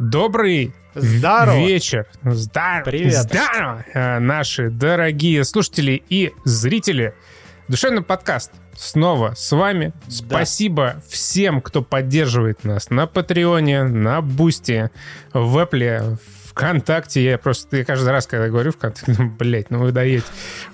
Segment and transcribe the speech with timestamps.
[0.00, 1.58] Добрый Здорово.
[1.58, 2.06] вечер.
[2.22, 2.84] Здорово.
[2.86, 3.12] Привет.
[3.12, 7.12] Здорово, э, наши дорогие слушатели и зрители.
[7.68, 9.92] Душевный подкаст снова с вами.
[10.08, 14.90] Спасибо всем, кто поддерживает нас на Патреоне, на Бусти,
[15.34, 17.22] в Apple, ВКонтакте.
[17.22, 20.24] Я просто я каждый раз, когда говорю ВКонтакте, ну, блядь, ну вы даете.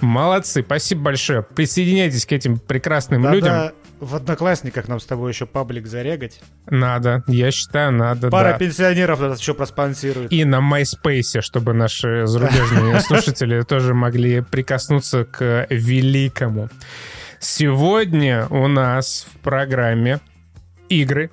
[0.00, 1.42] Молодцы, спасибо большое.
[1.42, 3.72] Присоединяйтесь к этим прекрасным Надо людям.
[4.00, 6.40] В Одноклассниках нам с тобой еще паблик зарегать.
[6.66, 8.58] Надо, я считаю, надо, Пара да.
[8.58, 10.32] пенсионеров нас еще проспонсирует.
[10.32, 16.68] И на MySpace, чтобы наши зарубежные слушатели тоже могли прикоснуться к великому.
[17.40, 20.20] Сегодня у нас в программе
[20.88, 21.30] игры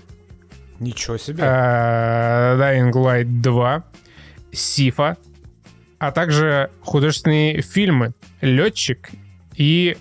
[0.79, 1.43] Ничего себе.
[1.43, 3.83] э, Dying Light 2,
[4.51, 5.17] Сифа,
[5.99, 9.09] а также художественные фильмы «Летчик»
[9.55, 9.97] и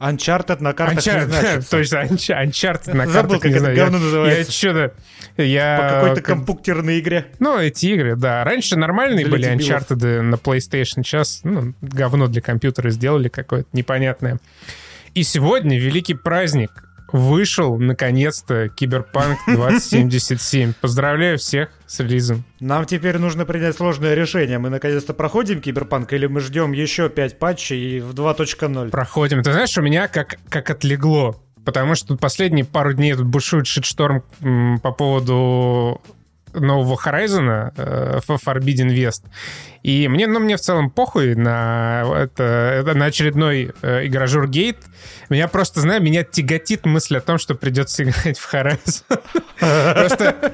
[0.00, 1.70] Uncharted на картах не Uncharted, значится.
[1.70, 4.52] точно, Unch- Uncharted на Забыл, картах, как не это говно называется.
[4.52, 5.42] Я что-то...
[5.42, 7.26] Я По какой-то как- компьютерной игре.
[7.40, 8.44] Ну, эти игры, да.
[8.44, 9.82] Раньше нормальные Для были дебилов.
[9.90, 11.02] Uncharted на PlayStation.
[11.02, 14.38] Сейчас ну, говно для компьютера сделали какое-то непонятное.
[15.14, 16.87] И сегодня великий праздник.
[17.12, 20.74] Вышел, наконец-то, Киберпанк 2077.
[20.80, 22.44] Поздравляю всех с релизом.
[22.60, 24.58] Нам теперь нужно принять сложное решение.
[24.58, 28.90] Мы наконец-то проходим Киберпанк или мы ждем еще 5 патчей в 2.0?
[28.90, 29.42] Проходим.
[29.42, 31.40] Ты знаешь, у меня как, как отлегло.
[31.64, 34.22] Потому что последние пару дней тут бушует шитшторм
[34.82, 36.00] по поводу
[36.54, 39.22] нового Horizon, э, Forbidden West.
[39.82, 42.42] И мне, ну, мне в целом похуй на, это,
[42.82, 44.78] это- на очередной э, игражур гейт.
[45.30, 49.20] Меня просто, знаю, меня тяготит мысль о том, что придется играть в Horizon.
[49.94, 50.52] Просто,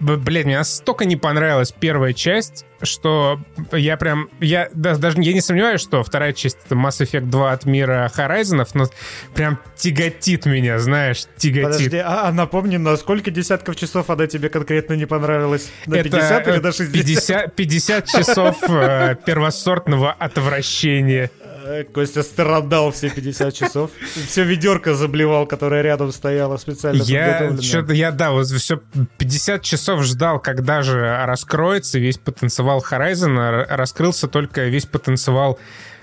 [0.00, 3.40] б- блядь, мне настолько не понравилась первая часть, что
[3.72, 7.52] я прям, я да- даже я не сомневаюсь, что вторая часть это Mass Effect 2
[7.52, 8.86] от мира Horizon, но
[9.34, 11.64] прям тяготит меня, знаешь, тяготит.
[11.64, 15.70] Подожди, а, а напомни, на сколько десятков часов она тебе конкретно не понравилась?
[15.86, 16.92] На Это, 50 или на 60?
[16.92, 21.30] 50, 50 часов э, первосортного отвращения.
[21.66, 23.90] Э, Костя страдал все 50 часов.
[24.28, 28.80] Все ведерко заблевал, которое рядом стояло специально Я что-то, я, да, вот все
[29.18, 35.58] 50 часов ждал, когда же раскроется весь потенциал Horizon, а раскрылся только весь потенциал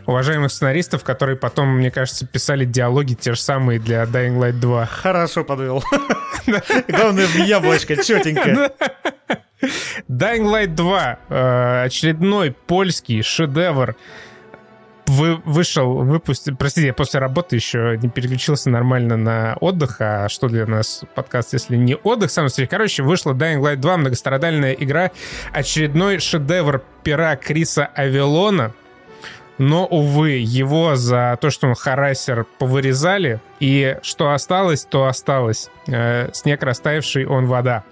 [0.06, 4.86] уважаемых сценаристов, которые потом, мне кажется, писали диалоги те же самые для Dying Light 2.
[4.86, 5.82] Хорошо подвел.
[6.90, 8.74] Главное, в яблочко, четенько.
[10.10, 13.96] Dying Light 2, э, очередной польский шедевр,
[15.08, 20.48] вы, вышел, выпустил, простите, я после работы еще не переключился нормально на отдых, а что
[20.48, 22.68] для нас подкаст, если не отдых, сам себе.
[22.68, 25.12] Короче, вышла Dying Light 2, многострадальная игра,
[25.52, 28.74] очередной шедевр пера Криса Авилона,
[29.58, 35.70] но, увы, его за то, что он харасер, повырезали, и что осталось, то осталось.
[35.88, 37.84] Э, снег растаявший, он вода.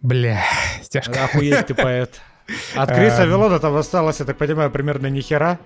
[0.00, 0.44] Бля,
[0.88, 1.24] тяжко.
[1.24, 2.20] Охуеть ты поэт.
[2.74, 5.58] От Криса Вилона там осталось, я так понимаю, примерно ни хера.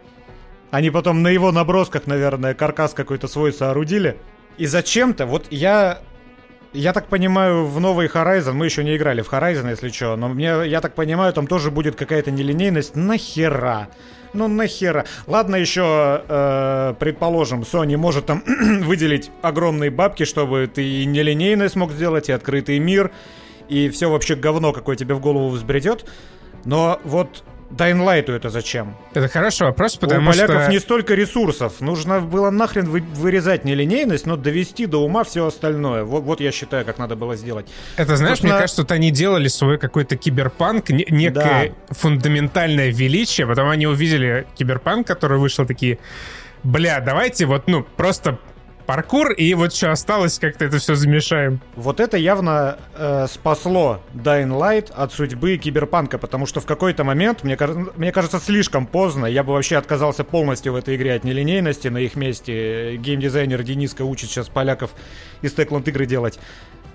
[0.71, 4.19] Они потом на его набросках, наверное, каркас какой-то свой соорудили.
[4.59, 6.01] И зачем-то, вот я...
[6.75, 10.29] Я так понимаю, в новый Horizon, мы еще не играли в Horizon, если что, но
[10.29, 12.95] мне, я так понимаю, там тоже будет какая-то нелинейность.
[12.95, 13.89] Нахера?
[14.35, 15.07] Ну нахера?
[15.27, 18.43] Ладно, еще, э, предположим, Sony может там
[18.83, 23.13] выделить огромные бабки, чтобы ты и нелинейность мог сделать, и открытый мир,
[23.71, 26.05] и все вообще говно, какое тебе в голову взбредет.
[26.67, 28.97] Но вот Light это зачем?
[29.15, 30.71] Это хороший вопрос, У потому поляков что...
[30.71, 31.81] не столько ресурсов.
[31.81, 36.03] Нужно было нахрен вы- вырезать нелинейность, но довести до ума все остальное.
[36.05, 37.67] Вот, вот я считаю, как надо было сделать.
[37.97, 43.47] Это, знаешь, мне Собственно- кажется, вот они делали свой какой-то киберпанк, не- некое фундаментальное величие,
[43.47, 45.99] потом они увидели киберпанк, который вышел, такие,
[46.63, 48.39] бля, давайте вот, ну, просто
[48.89, 51.61] паркур, и вот что осталось, как-то это все замешаем.
[51.77, 57.45] Вот это явно э, спасло Dying Light от судьбы киберпанка, потому что в какой-то момент,
[57.45, 57.59] мне,
[57.97, 61.89] мне кажется, слишком поздно, я бы вообще отказался полностью в этой игре от нелинейности.
[61.89, 64.93] На их месте геймдизайнер Дениска учит сейчас поляков
[65.43, 66.39] из Techland игры делать.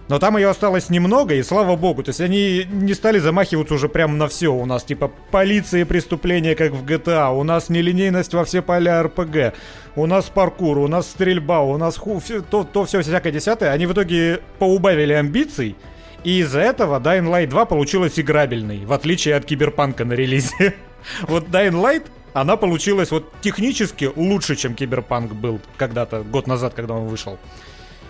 [0.10, 2.04] Но там ее осталось немного, и слава богу.
[2.04, 4.54] То есть они не стали замахиваться уже прям на все.
[4.54, 7.34] У нас типа полиция преступления, как в GTA.
[7.38, 9.54] У нас нелинейность во все поля РПГ.
[9.96, 13.72] У нас паркур, у нас стрельба, у нас ху, то, то все всякое десятое.
[13.72, 15.76] Они в итоге поубавили амбиций.
[16.24, 20.76] И из-за этого Dying Light 2 получилась играбельной, в отличие от Киберпанка на релизе.
[21.24, 26.94] Вот Dying Light, она получилась вот технически лучше, чем Киберпанк был когда-то, год назад, когда
[26.94, 27.38] он вышел.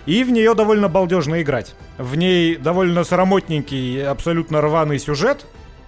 [0.05, 1.75] И в нее довольно балдежно играть.
[1.97, 5.45] В ней довольно срамотненький, абсолютно рваный сюжет.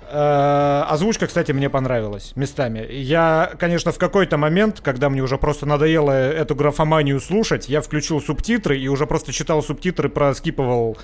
[0.09, 2.85] Э, Озвучка, кстати, мне понравилась местами.
[2.89, 8.21] Я, конечно, в какой-то момент, когда мне уже просто надоело эту графоманию слушать, я включил
[8.21, 10.97] субтитры и уже просто читал субтитры, проскипывал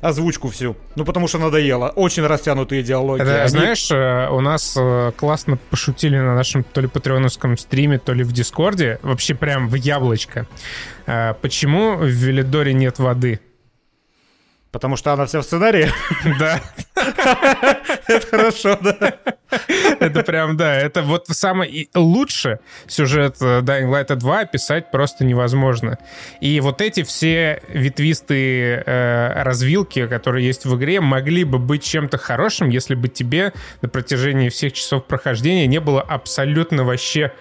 [0.00, 0.76] озвучку всю.
[0.96, 1.88] Ну, потому что надоело.
[1.90, 3.22] Очень растянутые диалоги.
[3.22, 3.48] Это, Они...
[3.48, 8.24] Знаешь, э, у нас э, классно пошутили на нашем то ли патреоновском стриме, то ли
[8.24, 8.98] в Дискорде.
[9.02, 10.46] Вообще прям в яблочко.
[11.06, 13.40] Э, почему в Велидоре нет воды?
[14.72, 15.90] Потому что она вся в сценарии?
[16.38, 16.60] Да.
[18.06, 19.14] Это хорошо, да.
[19.98, 25.98] Это прям, да, это вот самое лучше сюжет э, Dying Light 2 описать просто невозможно.
[26.40, 32.16] И вот эти все ветвистые э, развилки, которые есть в игре, могли бы быть чем-то
[32.18, 33.52] хорошим, если бы тебе
[33.82, 37.32] на протяжении всех часов прохождения не было абсолютно вообще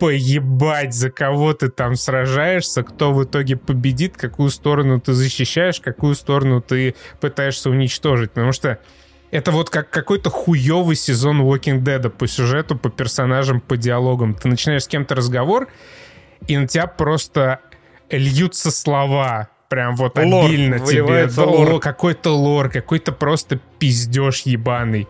[0.00, 6.14] поебать, за кого ты там сражаешься, кто в итоге победит, какую сторону ты защищаешь, какую
[6.14, 8.32] сторону ты пытаешься уничтожить.
[8.32, 8.78] Потому что
[9.30, 14.34] это вот как какой-то хуёвый сезон Walking Dead по сюжету, по персонажам, по диалогам.
[14.34, 15.68] Ты начинаешь с кем-то разговор,
[16.48, 17.60] и на тебя просто
[18.10, 19.50] льются слова.
[19.68, 21.28] Прям вот лор, обильно тебе.
[21.36, 21.78] Лор.
[21.78, 25.08] Какой-то лор, какой-то просто пиздеж ебаный.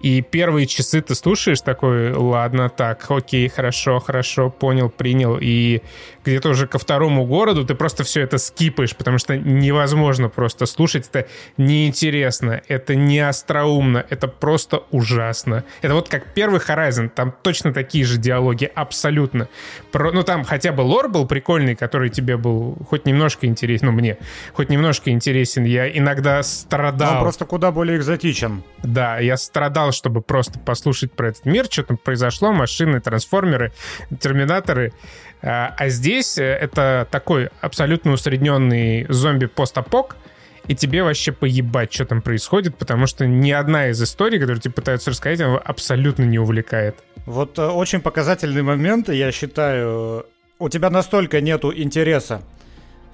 [0.00, 5.36] И первые часы ты слушаешь такой, ладно, так, окей, хорошо, хорошо, понял, принял.
[5.38, 5.82] И
[6.24, 11.08] где-то уже ко второму городу ты просто все это скипаешь, потому что невозможно просто слушать.
[11.12, 11.28] Это
[11.58, 15.64] неинтересно, это не остроумно, это просто ужасно.
[15.82, 19.48] Это вот как первый Horizon, там точно такие же диалоги, абсолютно.
[19.92, 23.92] Про, ну там хотя бы лор был прикольный, который тебе был хоть немножко интересен, ну
[23.92, 24.16] мне,
[24.54, 25.64] хоть немножко интересен.
[25.64, 27.16] Я иногда страдал.
[27.16, 28.62] Он просто куда более экзотичен.
[28.82, 33.72] Да, я страдал чтобы просто послушать про этот мир, что там произошло, машины, трансформеры,
[34.20, 34.92] терминаторы.
[35.42, 40.16] А, а здесь э, это такой абсолютно усредненный зомби-постапок,
[40.68, 44.74] и тебе вообще поебать, что там происходит, потому что ни одна из историй, которые тебе
[44.74, 46.96] пытаются рассказать, она абсолютно не увлекает.
[47.26, 50.26] Вот э, очень показательный момент, я считаю,
[50.58, 52.42] у тебя настолько нету интереса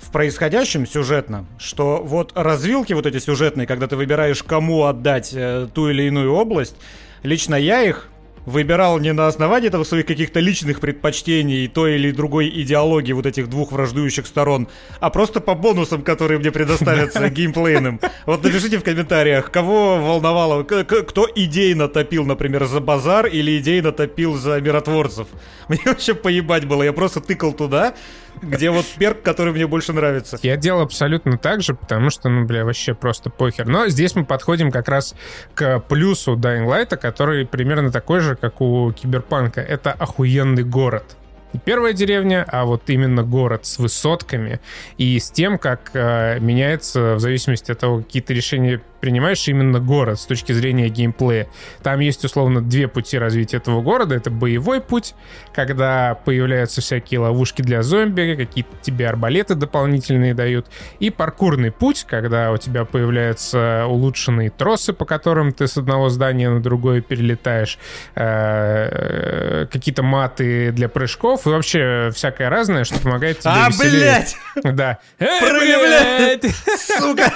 [0.00, 5.69] в происходящем сюжетно, что вот развилки вот эти сюжетные, когда ты выбираешь, кому отдать э,
[5.72, 6.76] ту или иную область,
[7.22, 8.10] лично я их
[8.46, 13.50] выбирал не на основании там своих каких-то личных предпочтений той или другой идеологии вот этих
[13.50, 14.69] двух враждующих сторон,
[15.00, 18.00] а просто по бонусам, которые мне предоставятся геймплейным.
[18.25, 24.34] Вот напишите в комментариях, кого волновало, кто идейно топил, например, за базар или идейно топил
[24.34, 25.26] за миротворцев.
[25.69, 27.94] Мне вообще поебать было, я просто тыкал туда,
[28.43, 30.38] где вот перк, который мне больше нравится.
[30.43, 33.67] Я делал абсолютно так же, потому что, ну, бля, вообще просто похер.
[33.67, 35.15] Но здесь мы подходим как раз
[35.55, 39.61] к плюсу Dying Light, который примерно такой же, как у Киберпанка.
[39.61, 41.17] Это охуенный город
[41.56, 44.61] не первая деревня, а вот именно город с высотками
[44.99, 49.81] и с тем, как э, меняется в зависимости от того, какие то решения принимаешь именно
[49.81, 51.48] город с точки зрения геймплея.
[51.82, 54.14] Там есть, условно, две пути развития этого города.
[54.14, 55.14] Это боевой путь,
[55.54, 60.66] когда появляются всякие ловушки для зомби, какие-то тебе арбалеты дополнительные дают.
[61.00, 66.50] И паркурный путь, когда у тебя появляются улучшенные тросы, по которым ты с одного здания
[66.50, 67.78] на другое перелетаешь,
[68.14, 74.37] э, какие-то маты для прыжков и вообще всякое разное, что помогает тебе А, блядь!
[74.62, 74.99] Да.
[75.19, 76.54] Прыгай, блядь!
[76.78, 77.32] Сука!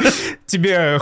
[0.47, 0.99] Тебе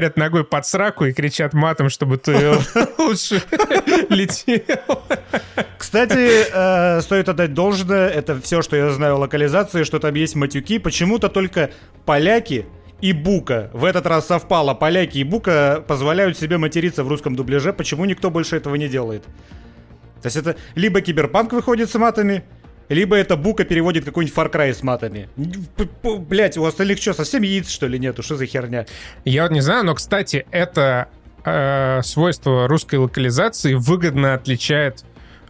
[0.00, 2.52] хуярят ногой под сраку и кричат матом, чтобы ты
[2.98, 3.42] лучше
[4.08, 5.02] летел.
[5.78, 10.36] Кстати, э, стоит отдать должное, это все, что я знаю о локализации, что там есть
[10.36, 10.78] матюки.
[10.78, 11.70] Почему-то только
[12.06, 12.66] поляки
[13.02, 13.70] и Бука.
[13.72, 14.74] В этот раз совпало.
[14.74, 17.72] Поляки и Бука позволяют себе материться в русском дубляже.
[17.72, 19.24] Почему никто больше этого не делает?
[20.22, 22.44] То есть это либо киберпанк выходит с матами,
[22.90, 25.28] либо это Бука переводит какой-нибудь Far Cry с матами.
[26.02, 28.22] Блять, у остальных что, совсем яиц, что ли, нету?
[28.22, 28.84] Что за херня?
[29.24, 31.08] Я вот не знаю, но, кстати, это
[31.44, 35.04] э, свойство русской локализации выгодно отличает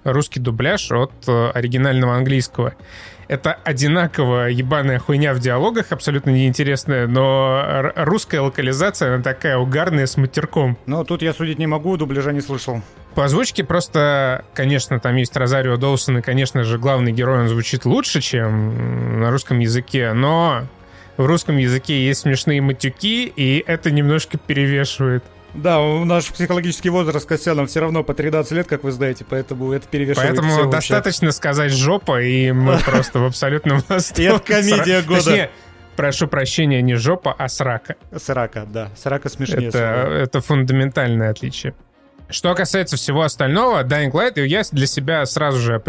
[0.04, 2.74] русский дубляж от э, оригинального английского.
[3.28, 10.16] Это одинаково ебаная хуйня в диалогах, абсолютно неинтересная, но русская локализация, она такая угарная с
[10.16, 10.76] матерком.
[10.86, 12.82] Ну, тут я судить не могу, дубляжа не слышал.
[13.14, 17.84] По озвучке просто, конечно, там есть Розарио Доусон, и, конечно же, главный герой, он звучит
[17.84, 20.62] лучше, чем на русском языке, но
[21.16, 25.24] в русском языке есть смешные матюки, и это немножко перевешивает.
[25.54, 29.88] Да, наш психологический возраст Костяном все равно по 13 лет, как вы знаете, поэтому это
[29.88, 31.36] перевешивает Поэтому достаточно вообще.
[31.36, 34.36] сказать «жопа», и мы просто в абсолютном восторге.
[34.36, 35.50] Это комедия года.
[35.96, 37.96] Прошу прощения, не жопа, а срака.
[38.16, 38.90] Срака, да.
[38.96, 39.68] Срака смешнее.
[39.68, 41.74] Это, это фундаментальное отличие.
[42.30, 45.80] Что касается всего остального, Dying Light, я для себя сразу же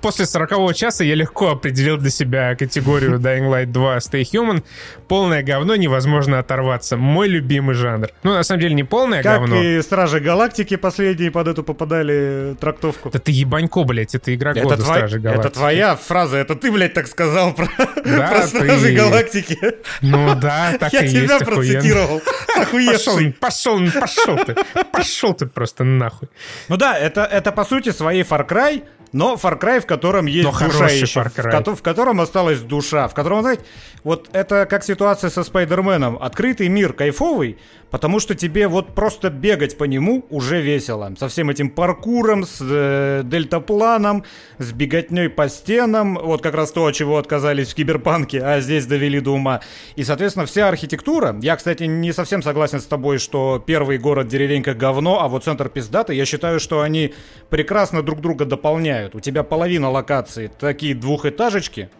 [0.00, 4.64] после 40 часа я легко определил для себя категорию Dying Light 2 Stay Human.
[5.08, 6.96] Полное говно, невозможно оторваться.
[6.96, 8.08] Мой любимый жанр.
[8.22, 9.56] Ну, на самом деле, не полное как говно.
[9.56, 13.08] Как и Стражи Галактики последние под эту попадали трактовку.
[13.08, 14.96] Это ты ебанько, блядь, это игра это года твой...
[14.96, 15.46] Стражи Галактики.
[15.46, 17.68] Это твоя фраза, это ты, блядь, так сказал про,
[18.04, 18.96] да, про Стражи ты...
[18.96, 19.58] Галактики.
[20.02, 21.14] Ну да, так я и есть.
[21.14, 22.22] Я тебя процитировал.
[22.56, 24.56] Пошел, пошел, пошел ты.
[24.92, 26.28] Пошел ты просто нахуй.
[26.68, 28.82] Ну да, это, это по сути своей Far Cry,
[29.16, 31.24] но Far Cry, в котором есть но душа еще.
[31.24, 33.62] В, в котором осталась душа, в котором, знаете,
[34.06, 36.16] вот это как ситуация со Спайдерменом.
[36.22, 37.58] Открытый мир кайфовый,
[37.90, 41.12] потому что тебе вот просто бегать по нему уже весело.
[41.18, 44.22] Со всем этим паркуром, с э, дельтапланом,
[44.58, 46.20] с беготней по стенам.
[46.22, 49.60] Вот как раз то, чего отказались в Киберпанке, а здесь довели до ума.
[49.96, 51.36] И, соответственно, вся архитектура.
[51.42, 56.16] Я, кстати, не совсем согласен с тобой, что первый город-деревенька говно, а вот центр пиздатый.
[56.16, 57.12] Я считаю, что они
[57.50, 59.16] прекрасно друг друга дополняют.
[59.16, 61.90] У тебя половина локаций такие двухэтажечки,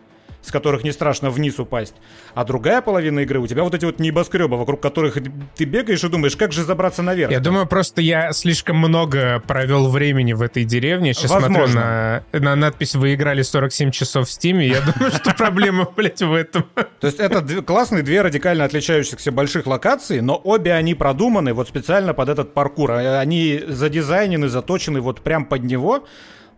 [0.47, 1.95] с которых не страшно вниз упасть.
[2.35, 5.19] А другая половина игры, у тебя вот эти вот небоскребы, вокруг которых
[5.57, 7.33] ты бегаешь и думаешь, как же забраться наверх.
[7.33, 11.15] Я думаю, просто я слишком много провел времени в этой деревне.
[11.15, 11.67] Сейчас Возможно.
[11.67, 14.69] смотрю на, на надпись «Вы играли 47 часов в Стиме».
[14.69, 16.65] Я думаю, что проблема, блядь, в этом.
[17.01, 22.15] То есть это классные две радикально отличающихся больших локации, но обе они продуманы вот специально
[22.15, 22.93] под этот паркур.
[22.93, 26.07] Они задизайнены, заточены вот прям под него.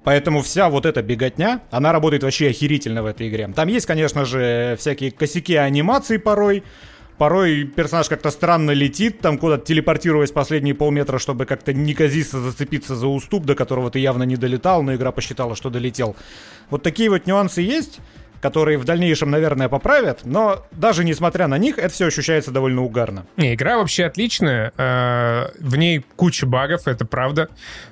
[0.09, 3.47] Поэтому вся вот эта беготня, она работает вообще охерительно в этой игре.
[3.55, 6.65] Там есть, конечно же, всякие косяки анимации порой.
[7.19, 13.07] Порой персонаж как-то странно летит, там куда-то телепортируясь последние полметра, чтобы как-то неказисто зацепиться за
[13.07, 16.17] уступ, до которого ты явно не долетал, но игра посчитала, что долетел.
[16.71, 18.01] Вот такие вот нюансы есть
[18.41, 23.27] которые в дальнейшем, наверное, поправят, но даже несмотря на них, это все ощущается довольно угарно.
[23.37, 27.49] Не, игра вообще отличная, э, в ней куча багов, это правда,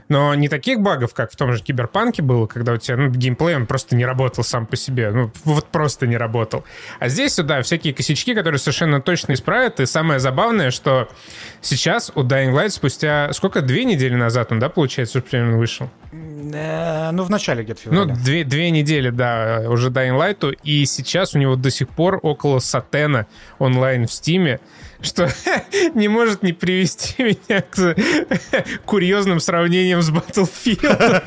[0.09, 3.57] но не таких багов, как в том же Киберпанке было, когда у тебя ну, геймплей,
[3.57, 6.65] он просто не работал сам по себе, ну вот просто не работал.
[7.01, 11.09] А здесь сюда всякие косячки, которые совершенно точно исправят, и самое забавное, что
[11.61, 15.91] сейчас у Dying Light спустя, сколько, две недели назад он, да, получается, примерно вышел?
[16.13, 18.15] Э, ну, в начале где-то февраля.
[18.15, 22.21] Ну, две, две недели, да, уже Dying Light, и сейчас у него до сих пор
[22.23, 23.27] около сатена
[23.59, 24.61] онлайн в Стиме,
[25.01, 25.29] что
[25.95, 27.97] не может не привести меня к
[28.85, 31.23] курьезным сравнениям с Battlefield.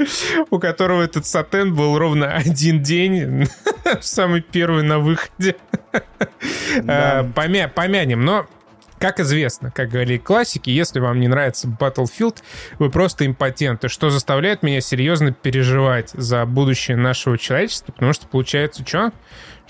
[0.50, 3.46] у которого этот сатен был ровно один день,
[4.00, 5.56] самый первый на выходе.
[6.82, 7.20] Да.
[7.20, 8.46] Э, помя помянем, но
[9.00, 12.42] как известно, как говорили классики, если вам не нравится Battlefield,
[12.78, 18.86] вы просто импотенты, что заставляет меня серьезно переживать за будущее нашего человечества, потому что получается
[18.86, 19.12] что?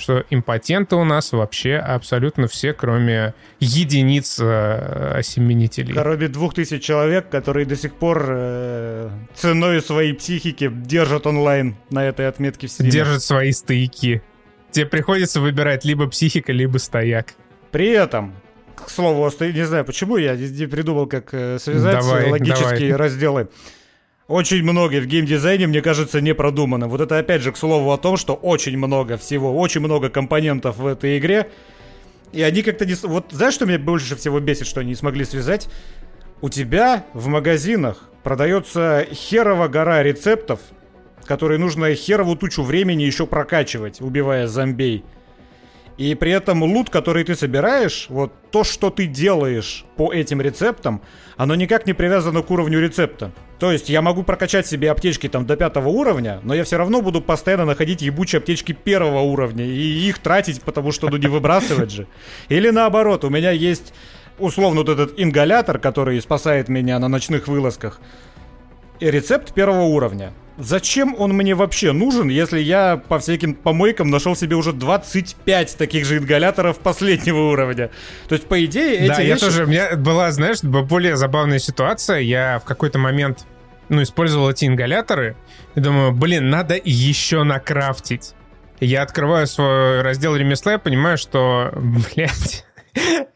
[0.00, 5.92] Что импотенты у нас вообще абсолютно все, кроме единиц э, осеменителей.
[5.92, 12.06] Кроме двух тысяч человек, которые до сих пор э, ценой своей психики держат онлайн на
[12.06, 12.88] этой отметке в Steam.
[12.88, 14.22] Держат свои стояки.
[14.70, 17.34] Тебе приходится выбирать либо психика, либо стояк.
[17.70, 18.34] При этом
[18.74, 23.06] к слову, не знаю почему, я не придумал, как э, связать давай, логические давай.
[23.06, 23.48] разделы.
[24.30, 26.86] Очень много в геймдизайне, мне кажется, не продумано.
[26.86, 30.76] Вот это опять же к слову о том, что очень много всего, очень много компонентов
[30.76, 31.50] в этой игре.
[32.30, 32.94] И они как-то не...
[32.94, 35.68] Вот знаешь, что меня больше всего бесит, что они не смогли связать?
[36.42, 40.60] У тебя в магазинах продается херова гора рецептов,
[41.24, 45.02] которые нужно херову тучу времени еще прокачивать, убивая зомбей.
[46.00, 51.02] И при этом лут, который ты собираешь, вот то, что ты делаешь по этим рецептам,
[51.36, 53.32] оно никак не привязано к уровню рецепта.
[53.58, 57.02] То есть я могу прокачать себе аптечки там до пятого уровня, но я все равно
[57.02, 61.90] буду постоянно находить ебучие аптечки первого уровня и их тратить, потому что ну не выбрасывать
[61.90, 62.06] же.
[62.48, 63.92] Или наоборот, у меня есть
[64.38, 68.00] условно вот этот ингалятор, который спасает меня на ночных вылазках.
[69.00, 70.32] И рецепт первого уровня.
[70.62, 76.04] Зачем он мне вообще нужен, если я по всяким помойкам нашел себе уже 25 таких
[76.04, 77.90] же ингаляторов последнего уровня?
[78.28, 79.28] То есть, по идее, эти Да, вещи...
[79.28, 79.64] я тоже...
[79.64, 82.18] У меня была, знаешь, более забавная ситуация.
[82.18, 83.46] Я в какой-то момент,
[83.88, 85.36] ну, использовал эти ингаляторы
[85.74, 88.34] и думаю, блин, надо еще накрафтить.
[88.80, 92.64] Я открываю свой раздел ремесла и понимаю, что, блядь,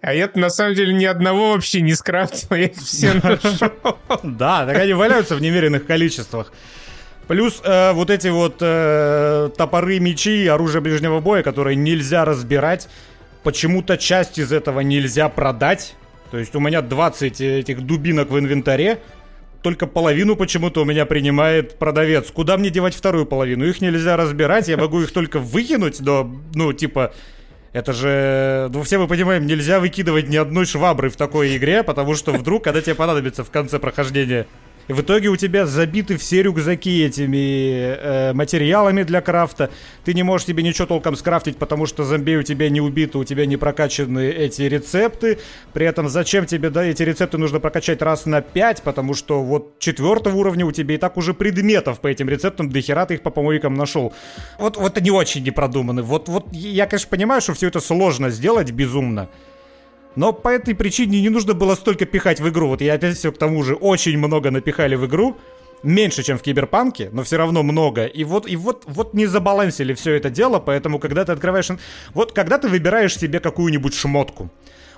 [0.00, 3.70] а я на самом деле ни одного вообще не скрафтил, я их все нашел.
[4.22, 6.52] Да, так они валяются в немеренных количествах.
[7.26, 12.88] Плюс э, вот эти вот э, топоры, мечи, оружие ближнего боя, которые нельзя разбирать.
[13.42, 15.94] Почему-то часть из этого нельзя продать.
[16.30, 19.00] То есть у меня 20 этих дубинок в инвентаре.
[19.62, 22.30] Только половину почему-то у меня принимает продавец.
[22.30, 23.64] Куда мне девать вторую половину?
[23.64, 27.14] Их нельзя разбирать, я могу их только выкинуть, но, ну, типа,
[27.72, 32.14] это же, ну, все мы понимаем, нельзя выкидывать ни одной швабры в такой игре, потому
[32.14, 34.46] что вдруг, когда тебе понадобится в конце прохождения
[34.88, 39.70] И в итоге у тебя забиты все рюкзаки этими э, материалами для крафта.
[40.04, 43.24] Ты не можешь себе ничего толком скрафтить, потому что зомби у тебя не убиты, у
[43.24, 45.38] тебя не прокачаны эти рецепты.
[45.72, 49.78] При этом зачем тебе да, эти рецепты нужно прокачать раз на 5, потому что вот
[49.78, 53.22] четвертого уровня у тебя и так уже предметов по этим рецептам, до хера ты их
[53.22, 54.12] по помойкам нашел.
[54.58, 56.02] Вот, вот они очень не продуманы.
[56.02, 59.28] Вот, вот я, конечно, понимаю, что все это сложно сделать безумно.
[60.16, 62.68] Но по этой причине не нужно было столько пихать в игру.
[62.68, 65.36] Вот я опять все к тому же очень много напихали в игру.
[65.82, 68.06] Меньше, чем в Киберпанке, но все равно много.
[68.06, 71.68] И вот, и вот, вот не забалансили все это дело, поэтому когда ты открываешь...
[72.14, 74.50] Вот когда ты выбираешь себе какую-нибудь шмотку,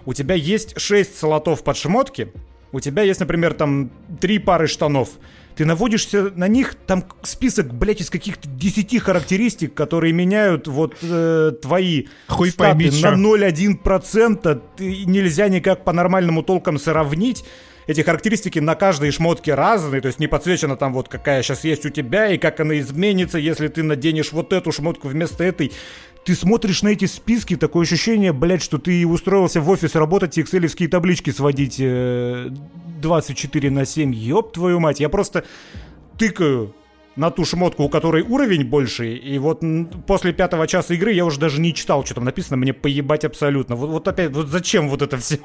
[0.05, 2.33] у тебя есть 6 слотов под шмотки,
[2.71, 5.09] у тебя есть, например, там 3 пары штанов,
[5.57, 11.53] ты наводишься на них, там список, блядь, из каких-то 10 характеристик, которые меняют вот э,
[11.63, 13.49] твои Хуй статы пойми, на чё.
[13.49, 14.63] 0,1%.
[14.77, 17.43] Ты, нельзя никак по-нормальному толком сравнить.
[17.87, 21.87] Эти характеристики на каждой шмотке разные, то есть не подсвечено там вот какая сейчас есть
[21.87, 25.73] у тебя и как она изменится, если ты наденешь вот эту шмотку вместо этой.
[26.27, 30.43] Ты смотришь на эти списки, такое ощущение, блядь, что ты устроился в офис работать и
[30.43, 32.49] экселевские таблички сводить э,
[33.01, 34.13] 24 на 7.
[34.13, 35.45] Ёб твою мать, я просто
[36.19, 36.75] тыкаю
[37.15, 39.63] на ту шмотку, у которой уровень больше, и вот
[40.09, 43.77] после пятого часа игры я уже даже не читал, что там написано, мне поебать абсолютно.
[43.77, 45.39] Вот, вот опять, вот зачем вот это все?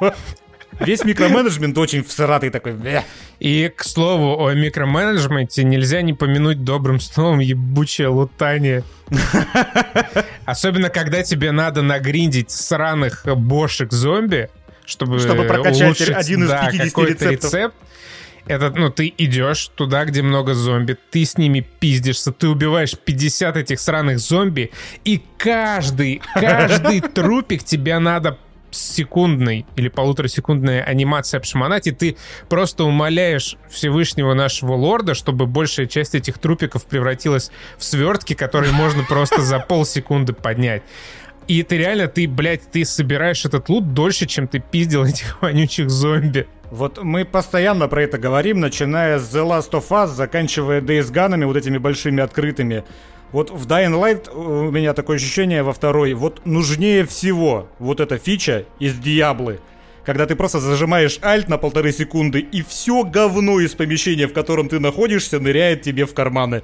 [0.80, 2.74] Весь микроменеджмент очень всратый такой.
[2.74, 3.04] бля.
[3.40, 8.84] И, к слову, о микроменеджменте нельзя не помянуть добрым словом ебучее лутание.
[10.46, 14.50] Особенно, когда тебе надо нагриндить сраных бошек зомби,
[14.86, 17.54] чтобы, Чтобы прокачать улучшить, один из да, 50 какой-то рецептов.
[17.54, 17.76] рецепт.
[18.48, 23.56] Это, ну, ты идешь туда, где много зомби, ты с ними пиздишься, ты убиваешь 50
[23.56, 24.72] этих сраных зомби,
[25.06, 28.38] и каждый, каждый трупик тебя надо
[28.72, 32.18] секундной или полуторасекундной анимацией обшмонать, и ты
[32.50, 39.04] просто умоляешь Всевышнего нашего лорда, чтобы большая часть этих трупиков превратилась в свертки, которые можно
[39.04, 40.84] просто за полсекунды поднять.
[41.48, 45.90] И ты реально, ты, блядь, ты собираешь этот лут дольше, чем ты пиздил этих вонючих
[45.90, 46.48] зомби.
[46.70, 51.46] Вот мы постоянно про это говорим, начиная с The Last of Us, заканчивая Days Gone,
[51.46, 52.86] вот этими большими открытыми.
[53.32, 58.18] Вот в Dying Light у меня такое ощущение во второй, вот нужнее всего вот эта
[58.18, 59.60] фича из Диаблы.
[60.04, 64.68] Когда ты просто зажимаешь альт на полторы секунды, и все говно из помещения, в котором
[64.68, 66.64] ты находишься, ныряет тебе в карманы.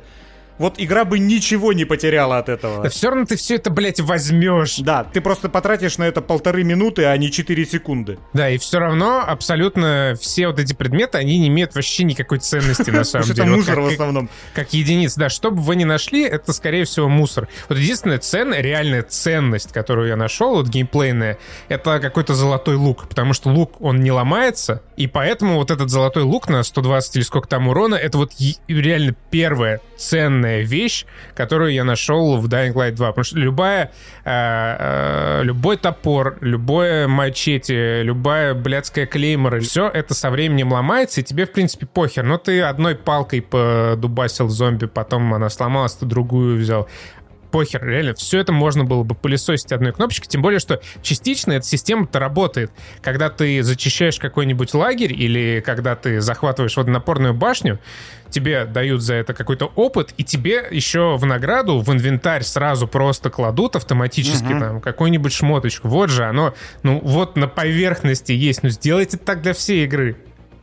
[0.58, 2.84] Вот игра бы ничего не потеряла от этого.
[2.84, 4.78] Да все равно ты все это, блядь, возьмешь.
[4.78, 8.18] Да, ты просто потратишь на это полторы минуты, а не 4 секунды.
[8.34, 12.90] Да, и все равно абсолютно все вот эти предметы, они не имеют вообще никакой ценности
[12.90, 13.44] на самом деле.
[13.44, 14.30] это мусор в основном.
[14.54, 15.16] как единиц.
[15.16, 17.48] Да, что бы вы ни нашли, это, скорее всего, мусор.
[17.70, 21.38] Вот единственная ценная, реальная ценность, которую я нашел, вот геймплейная,
[21.70, 23.08] это какой-то золотой лук.
[23.08, 27.24] Потому что лук, он не ломается, и поэтому вот этот золотой лук на 120 или
[27.24, 28.32] сколько там урона, это вот
[28.68, 31.06] реально первая ценная вещь,
[31.36, 33.08] которую я нашел в Dying Light 2.
[33.08, 33.92] Потому что любая,
[34.24, 41.24] э, э, любой топор, любое мачете, любая блядская клеймора, все это со временем ломается, и
[41.24, 42.24] тебе, в принципе, похер.
[42.24, 46.88] Но ты одной палкой подубасил зомби, потом она сломалась, ты другую взял.
[47.52, 51.66] Похер, реально, все это можно было бы пылесосить одной кнопочкой, тем более, что частично эта
[51.66, 52.72] система-то работает.
[53.02, 57.80] Когда ты зачищаешь какой-нибудь лагерь или когда ты захватываешь водонапорную башню,
[58.30, 63.30] тебе дают за это какой-то опыт, и тебе еще в награду в инвентарь сразу просто
[63.30, 65.88] кладут автоматически там какую-нибудь шмоточку.
[65.88, 68.64] Вот же оно, ну вот на поверхности есть.
[68.64, 70.18] Ну сделайте так для всей игры.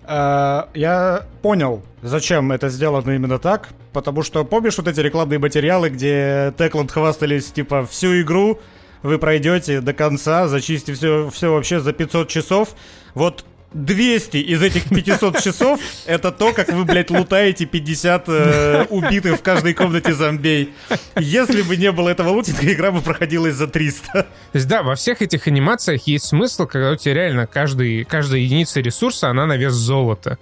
[0.07, 5.89] А, Я понял, зачем это сделано именно так, потому что помнишь вот эти рекламные материалы,
[5.89, 8.61] где Techland хвастались, типа, всю игру
[9.03, 12.71] вы пройдете до конца, зачистив все, все вообще за 500 часов.
[13.15, 19.41] Вот 200 из этих 500 часов это то, как вы, блядь, лутаете 50 э, убитых
[19.41, 20.73] в каждой комнате зомбей.
[21.17, 24.13] Если бы не было этого лутинга, игра бы проходилась за 300.
[24.13, 28.41] То есть да, во всех этих анимациях есть смысл, когда у тебя реально каждый, каждая
[28.41, 30.39] единица ресурса, она на вес золота.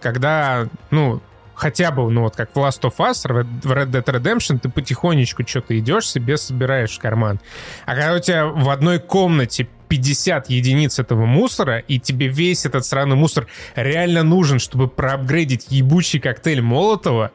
[0.00, 1.20] Когда, ну,
[1.54, 5.46] хотя бы, ну вот как в Last of Us, в Red Dead Redemption, ты потихонечку
[5.46, 7.40] что-то идешь, себе собираешь в карман.
[7.86, 12.86] А когда у тебя в одной комнате 50 единиц этого мусора, и тебе весь этот
[12.86, 17.32] сраный мусор реально нужен, чтобы проапгрейдить ебучий коктейль Молотова,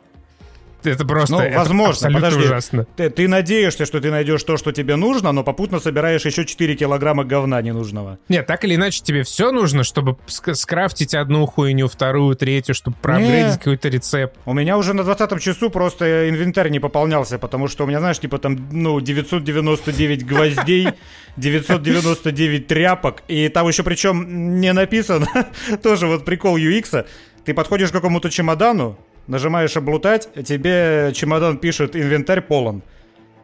[0.92, 2.40] это просто Ну, это возможно, подожди.
[2.40, 2.86] ужасно.
[2.96, 6.76] Ты, ты надеешься, что ты найдешь то, что тебе нужно, но попутно собираешь еще 4
[6.76, 8.18] килограмма говна ненужного.
[8.30, 12.98] Нет, так или иначе тебе все нужно, чтобы ск- скрафтить одну хуйню, вторую, третью, чтобы
[13.02, 14.36] проапгрейдить какой-то рецепт.
[14.46, 18.20] У меня уже на 20 часу просто инвентарь не пополнялся, потому что у меня, знаешь,
[18.20, 20.90] типа там, ну, 999 гвоздей,
[21.38, 25.28] 999 тряпок, и там еще причем не написано,
[25.84, 27.06] тоже вот прикол UX,
[27.46, 32.82] Ты подходишь к какому-то чемодану, нажимаешь облутать, тебе чемодан пишет «инвентарь полон».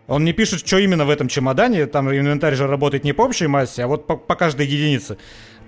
[0.08, 3.48] Он не пишет, что именно в этом чемодане, там инвентарь же работает не по общей
[3.48, 5.18] массе, а вот по, по каждой единице.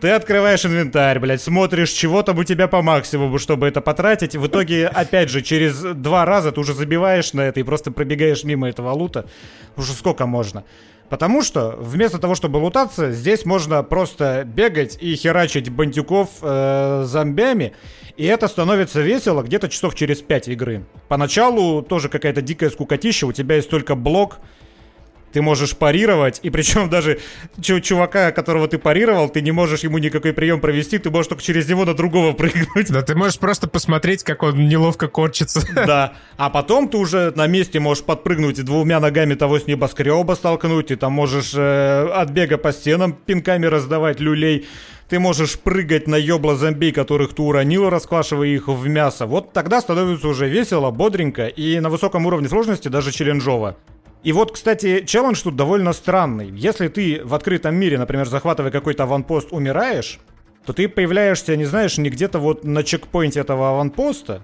[0.02, 4.36] Ты открываешь инвентарь, блядь, смотришь, чего там у тебя по максимуму, чтобы это потратить.
[4.36, 8.44] В итоге, опять же, через два раза ты уже забиваешь на это и просто пробегаешь
[8.44, 9.28] мимо этого лута.
[9.78, 10.66] Уже сколько можно.
[11.10, 17.74] Потому что вместо того, чтобы лутаться, здесь можно просто бегать и херачить бандюков э, зомбями.
[18.18, 20.86] И это становится весело где-то часов через 5 игры.
[21.08, 24.40] Поначалу тоже какая-то дикая скукотища, у тебя есть только блок,
[25.34, 27.20] ты можешь парировать, и причем даже
[27.62, 31.68] чувака, которого ты парировал, ты не можешь ему никакой прием провести, ты можешь только через
[31.68, 32.90] него на другого прыгнуть.
[32.90, 35.62] Да, ты можешь просто посмотреть, как он неловко корчится.
[35.84, 40.34] Да, а потом ты уже на месте можешь подпрыгнуть и двумя ногами того с небоскреба
[40.36, 44.68] столкнуть, и там можешь э, от бега по стенам пинками раздавать люлей.
[45.10, 49.26] Ты можешь прыгать на ёбла зомби, которых ты уронил, расквашивая их в мясо.
[49.26, 53.76] Вот тогда становится уже весело, бодренько и на высоком уровне сложности даже челленджово.
[54.24, 56.50] И вот, кстати, челлендж тут довольно странный.
[56.50, 60.20] Если ты в открытом мире, например, захватывая какой-то аванпост, умираешь,
[60.66, 64.42] то ты появляешься, не знаешь, не где-то вот на чекпоинте этого аванпоста,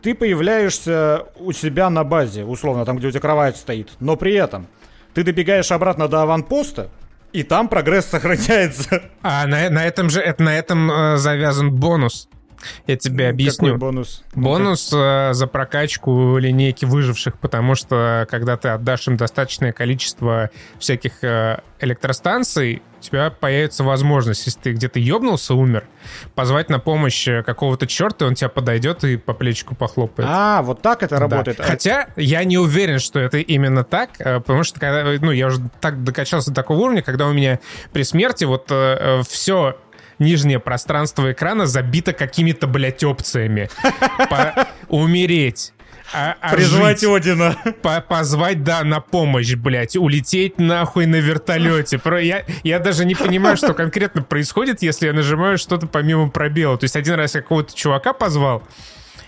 [0.00, 3.90] ты появляешься у себя на базе, условно, там, где у тебя кровать стоит.
[3.98, 4.68] Но при этом
[5.12, 6.90] ты добегаешь обратно до аванпоста,
[7.32, 9.10] и там прогресс сохраняется.
[9.22, 12.28] А на, на этом же, это, на этом э, завязан бонус.
[12.86, 13.74] Я тебе объясню.
[13.74, 14.24] Какой бонус?
[14.34, 21.22] Бонус э, за прокачку линейки выживших, потому что когда ты отдашь им достаточное количество всяких
[21.22, 25.84] э, электростанций, у тебя появится возможность, если ты где-то ёбнулся, умер,
[26.34, 30.28] позвать на помощь э, какого-то черта, он тебя подойдет и по плечику похлопает.
[30.30, 31.58] А, вот так это работает.
[31.58, 31.64] Да.
[31.64, 35.60] Хотя я не уверен, что это именно так, э, потому что когда, ну, я уже
[35.80, 37.60] так докачался до такого уровня, когда у меня
[37.92, 39.76] при смерти вот э, все
[40.18, 43.68] нижнее пространство экрана забито какими-то, блядь, опциями.
[44.88, 45.72] Умереть.
[46.12, 47.56] А, а Призвать жить, Одина.
[47.82, 49.96] По позвать, да, на помощь, блядь.
[49.96, 51.98] Улететь нахуй на вертолете.
[51.98, 56.78] Про, я, я даже не понимаю, что конкретно происходит, если я нажимаю что-то помимо пробела.
[56.78, 58.62] То есть один раз я какого-то чувака позвал,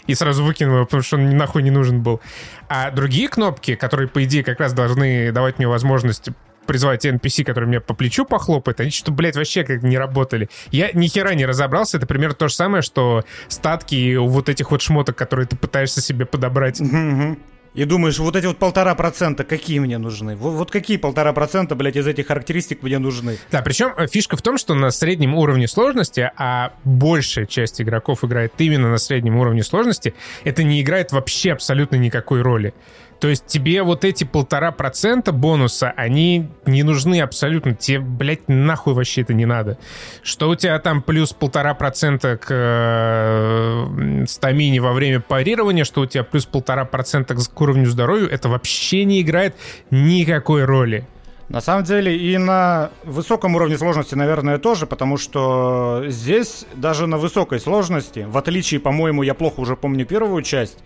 [0.07, 2.21] и сразу выкинул его, потому что он нахуй не нужен был.
[2.69, 6.31] А другие кнопки, которые, по идее, как раз должны давать мне возможность
[6.69, 10.49] призывать NPC, который меня по плечу похлопает, они что-то, блядь, вообще как не работали.
[10.71, 14.71] Я ни хера не разобрался, это примерно то же самое, что статки у вот этих
[14.71, 16.81] вот шмоток, которые ты пытаешься себе подобрать.
[17.75, 20.35] И думаешь, вот эти вот полтора процента какие мне нужны?
[20.37, 23.39] Вот, вот какие полтора процента, блядь, из этих характеристик мне нужны?
[23.53, 28.25] Да, причем э, фишка в том, что на среднем уровне сложности, а большая часть игроков
[28.25, 32.75] играет именно на среднем уровне сложности, это не играет вообще абсолютно никакой роли.
[33.21, 37.75] То есть тебе вот эти полтора процента бонуса, они не нужны абсолютно.
[37.75, 39.79] Тебе, блядь, нахуй вообще это не надо.
[40.23, 46.07] Что у тебя там плюс полтора процента к э, стамине во время парирования, что у
[46.07, 49.57] тебя плюс полтора процента к уровню здоровья, это вообще не играет
[49.91, 51.07] никакой роли.
[51.49, 57.17] На самом деле и на высоком уровне сложности, наверное, тоже, потому что здесь даже на
[57.17, 60.79] высокой сложности, в отличие, по-моему, я плохо уже помню первую часть,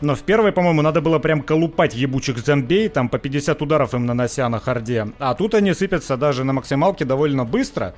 [0.00, 4.06] но в первой, по-моему, надо было прям колупать ебучих зомбей, там по 50 ударов им
[4.06, 5.08] нанося на харде.
[5.18, 7.94] А тут они сыпятся даже на максималке довольно быстро.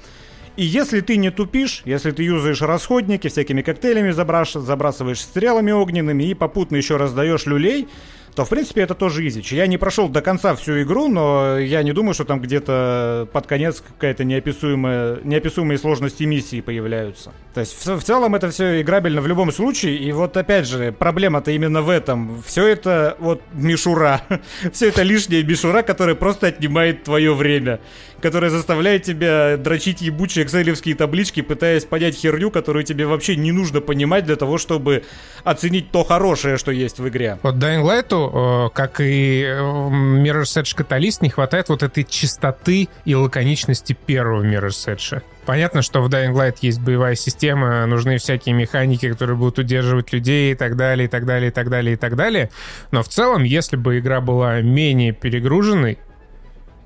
[0.56, 6.24] И если ты не тупишь, если ты юзаешь расходники, всякими коктейлями забраш, забрасываешь стрелами огненными
[6.24, 7.88] и попутно еще раздаешь люлей,
[8.34, 9.52] то, в принципе, это тоже изич.
[9.52, 13.46] Я не прошел до конца всю игру, но я не думаю, что там где-то под
[13.46, 17.32] конец какая-то неописуемая, неописуемые сложности миссии появляются.
[17.52, 19.98] То есть, в, в целом, это все играбельно в любом случае.
[19.98, 22.42] И вот, опять же, проблема-то именно в этом.
[22.46, 24.22] Все это вот мишура.
[24.72, 27.80] все это лишняя мишура, которая просто отнимает твое время.
[28.22, 33.80] Которая заставляет тебя дрочить ебучие экселевские таблички, пытаясь понять херню, которую тебе вообще не нужно
[33.80, 35.02] понимать для того, чтобы
[35.44, 37.38] оценить то хорошее, что есть в игре.
[37.42, 42.88] Вот Dying Light Э, как и э, Mirror's Edge Catalyst, не хватает вот этой чистоты
[43.04, 45.22] и лаконичности первого Mirror's Edge.
[45.44, 50.52] Понятно, что в Dying Light есть боевая система, нужны всякие механики, которые будут удерживать людей
[50.52, 52.50] и так далее, и так далее, и так далее, и так далее.
[52.92, 55.98] Но в целом, если бы игра была менее перегруженной,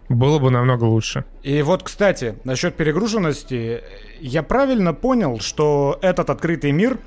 [0.08, 1.24] было бы намного лучше.
[1.42, 3.82] И вот, кстати, насчет перегруженности,
[4.20, 6.98] я правильно понял, что этот открытый мир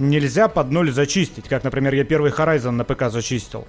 [0.00, 3.66] нельзя под ноль зачистить, как, например, я первый Horizon на ПК зачистил.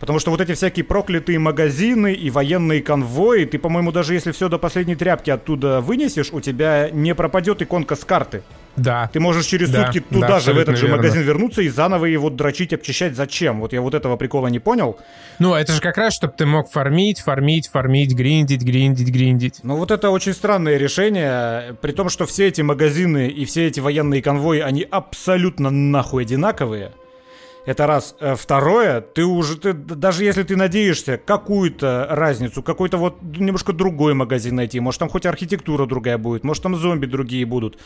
[0.00, 4.48] Потому что вот эти всякие проклятые магазины и военные конвои, ты, по-моему, даже если все
[4.48, 8.42] до последней тряпки оттуда вынесешь, у тебя не пропадет иконка с карты.
[8.76, 9.10] Да.
[9.12, 10.96] Ты можешь через Да, сутки да, туда же, в этот же верно.
[10.96, 13.14] магазин вернуться и заново его дрочить, обчищать.
[13.14, 13.60] Зачем?
[13.60, 14.98] Вот я вот этого прикола не понял.
[15.38, 19.60] Ну, это же как раз, чтобы ты мог фармить, фармить, фармить, гриндить, гриндить, гриндить.
[19.62, 23.80] Ну вот это очень странное решение, при том, что все эти магазины и все эти
[23.80, 26.92] военные конвои, они абсолютно нахуй одинаковые.
[27.64, 28.16] Это раз.
[28.18, 34.14] Э, Второе, ты уже, ты, даже если ты надеешься какую-то разницу, какой-то вот немножко другой
[34.14, 37.78] магазин найти, может там хоть архитектура другая будет, может там зомби другие будут.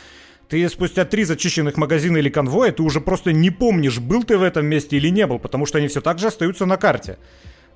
[0.48, 4.42] Ты спустя три зачищенных магазина или конвоя, ты уже просто не помнишь, был ты в
[4.42, 7.18] этом месте или не был, потому что они все так же остаются на карте.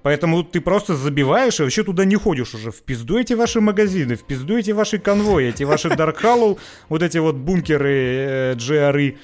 [0.03, 2.71] Поэтому ты просто забиваешь и вообще туда не ходишь уже.
[2.71, 7.03] В пизду эти ваши магазины, в пизду эти ваши конвои, эти ваши Dark Hollow, вот
[7.03, 9.17] эти вот бункеры, э, GRы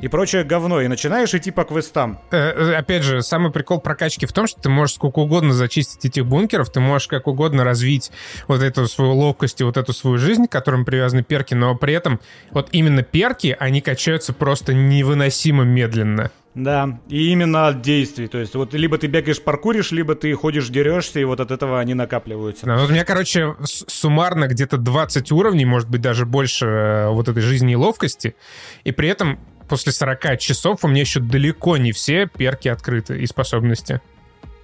[0.00, 0.80] и прочее говно.
[0.80, 2.18] И начинаешь идти по квестам.
[2.30, 6.04] Э, э, Опять же, самый прикол прокачки в том, что ты можешь сколько угодно зачистить
[6.04, 8.10] этих бункеров, ты можешь как угодно развить
[8.46, 11.94] вот эту свою ловкость и вот эту свою жизнь, к которым привязаны перки, но при
[11.94, 16.30] этом вот именно перки, они качаются просто невыносимо медленно.
[16.54, 18.26] Да, и именно от действий.
[18.26, 21.78] То есть вот либо ты бегаешь, паркуришь, либо ты ходишь, дерешься, и вот от этого
[21.78, 22.66] они накапливаются.
[22.66, 27.28] Да, вот у меня, короче, суммарно где-то 20 уровней, может быть, даже больше э, вот
[27.28, 28.34] этой жизни и ловкости.
[28.82, 33.26] И при этом после 40 часов у меня еще далеко не все перки открыты и
[33.26, 34.00] способности.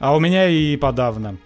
[0.00, 1.36] А у меня и подавно.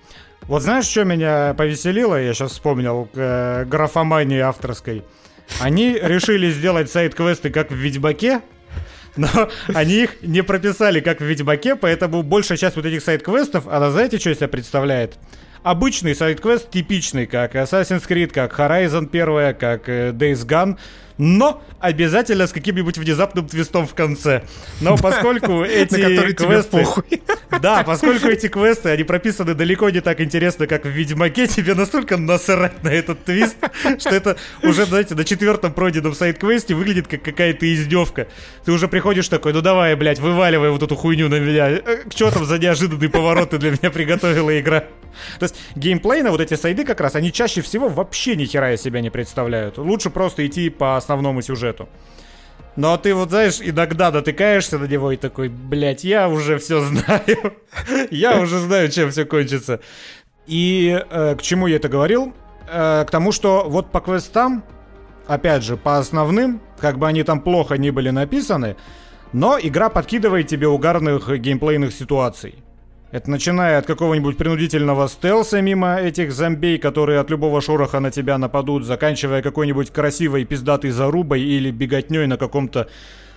[0.43, 2.21] Вот знаешь, что меня повеселило?
[2.21, 5.05] Я сейчас вспомнил э, графомании авторской.
[5.61, 8.41] Они решили сделать сайт-квесты как в Ведьмаке,
[9.17, 9.29] но
[9.75, 14.19] они их не прописали как в Ведьмаке, поэтому большая часть вот этих сайт-квестов, она знаете,
[14.19, 15.19] что из себя представляет?
[15.63, 20.79] Обычный сайт-квест, типичный, как Assassin's Creed, как Horizon 1, как э, Days Gone,
[21.19, 24.45] но обязательно с каким-нибудь внезапным твистом в конце.
[24.81, 26.87] Но поскольку эти квесты...
[27.61, 32.17] Да, поскольку эти квесты, они прописаны далеко не так интересно, как в Ведьмаке, тебе настолько
[32.17, 33.57] насрать на этот твист,
[33.99, 38.29] что это уже, знаете, на четвертом пройденном сайт-квесте выглядит как какая-то издевка.
[38.65, 41.81] Ты уже приходишь такой, ну давай, блядь, вываливай вот эту хуйню на меня.
[42.15, 44.85] Что там за неожиданные повороты для меня приготовила игра?
[45.39, 48.83] То есть геймплейно вот эти сайды как раз, они чаще всего вообще ни хера из
[48.83, 49.79] себя не представляют.
[49.79, 51.89] Лучше просто идти по основному сюжету.
[52.77, 57.55] Но ты вот, знаешь, иногда натыкаешься на него и такой, блядь, я уже все знаю.
[58.11, 59.81] я уже знаю, чем все кончится.
[60.47, 62.35] И э, к чему я это говорил?
[62.69, 64.63] Э, к тому, что вот по квестам,
[65.27, 68.77] опять же, по основным, как бы они там плохо не были написаны,
[69.33, 72.63] но игра подкидывает тебе угарных геймплейных ситуаций.
[73.11, 78.37] Это начиная от какого-нибудь принудительного стелса мимо этих зомбей, которые от любого шороха на тебя
[78.37, 82.89] нападут, заканчивая какой-нибудь красивой пиздатой зарубой или беготней на каком-то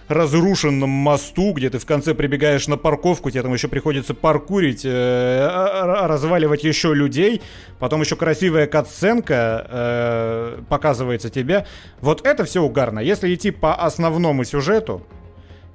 [0.09, 4.89] разрушенном мосту, где ты в конце прибегаешь на парковку, тебе там еще приходится паркурить, э,
[4.89, 7.41] а- а- разваливать еще людей,
[7.79, 11.65] потом еще красивая катсценка э, показывается тебе.
[12.01, 12.99] Вот это все угарно.
[12.99, 15.01] Если идти по основному сюжету,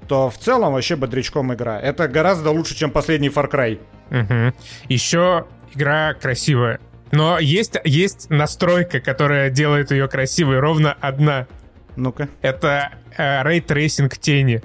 [0.07, 1.79] то в целом вообще бодрячком игра.
[1.79, 3.79] Это гораздо лучше, чем последний Far Cry.
[4.09, 4.53] Мгм.
[4.87, 6.79] Еще игра красивая.
[7.11, 11.47] Но есть, есть настройка, которая делает ее красивой, ровно одна.
[11.95, 12.29] Ну-ка.
[12.41, 14.61] Это э, ray tracing тени,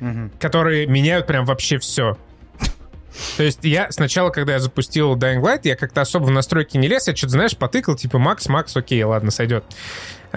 [0.00, 0.30] Мгм.
[0.38, 2.16] которые меняют прям вообще все.
[3.38, 6.86] То есть я сначала, когда я запустил Dying Light, я как-то особо в настройки не
[6.86, 9.64] лез, я что-то, знаешь, потыкал, типа, Макс, Макс, окей, ладно, сойдет.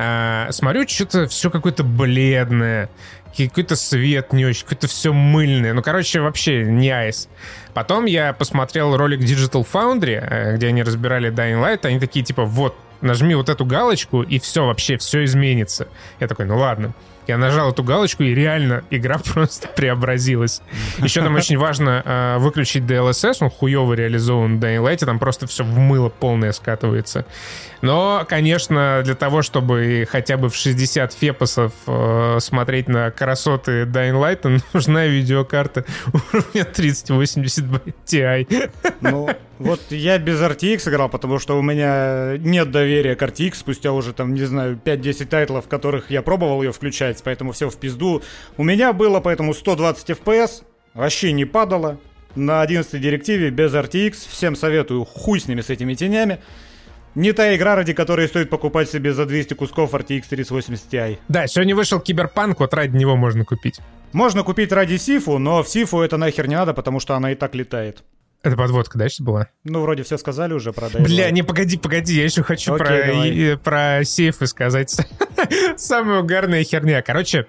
[0.02, 2.90] А, смотрю, что-то все какое-то бледное,
[3.36, 5.74] какой-то свет не очень, какое-то все мыльное.
[5.74, 7.28] Ну, короче, вообще не айс.
[7.74, 12.46] Потом я посмотрел ролик Digital Foundry, э, где они разбирали Dying Light, они такие, типа,
[12.46, 15.90] вот, нажми вот эту галочку, и все, вообще, все изменится.
[16.22, 16.94] Я такой, ну ладно.
[17.30, 20.63] Я нажал эту галочку, и реально игра просто преобразилась.
[20.98, 25.63] Еще там очень важно э, выключить DLSS, он хуево реализован в Dying там просто все
[25.63, 27.26] в мыло полное скатывается.
[27.84, 34.20] Но, конечно, для того, чтобы хотя бы в 60 фепосов э, смотреть на красоты Dying
[34.20, 35.86] Light, нужна видеокарта
[36.34, 37.65] уровня 3080
[38.08, 38.72] Ti.
[39.02, 43.91] Ну, вот я без RTX играл, потому что у меня нет доверия к RTX спустя
[43.91, 47.76] уже там, не знаю, 5-10 тайтлов, в которых я пробовал ее включать, поэтому все в
[47.78, 48.22] пизду.
[48.58, 52.00] У меня было поэтому 120 FPS, вообще не падало.
[52.36, 54.13] На 11 директиве без RTX.
[54.30, 56.39] Всем советую, хуй с ними, с этими тенями.
[57.15, 61.17] Не та игра, ради которой стоит покупать себе за 200 кусков RTX 3080 Ti.
[61.28, 63.80] Да, сегодня вышел Киберпанк, вот ради него можно купить.
[64.13, 67.36] Можно купить ради Сифу, но в Сифу это нахер не надо, потому что она и
[67.36, 68.04] так летает.
[68.41, 69.47] Это подводка, да, сейчас была?
[69.65, 72.86] Ну, вроде все сказали уже про Dying Бля, не, погоди, погоди, я еще хочу Окей,
[72.86, 73.30] про, давай.
[73.32, 74.95] и- про сейфы сказать.
[75.78, 77.02] Самая угарная херня.
[77.02, 77.47] Короче,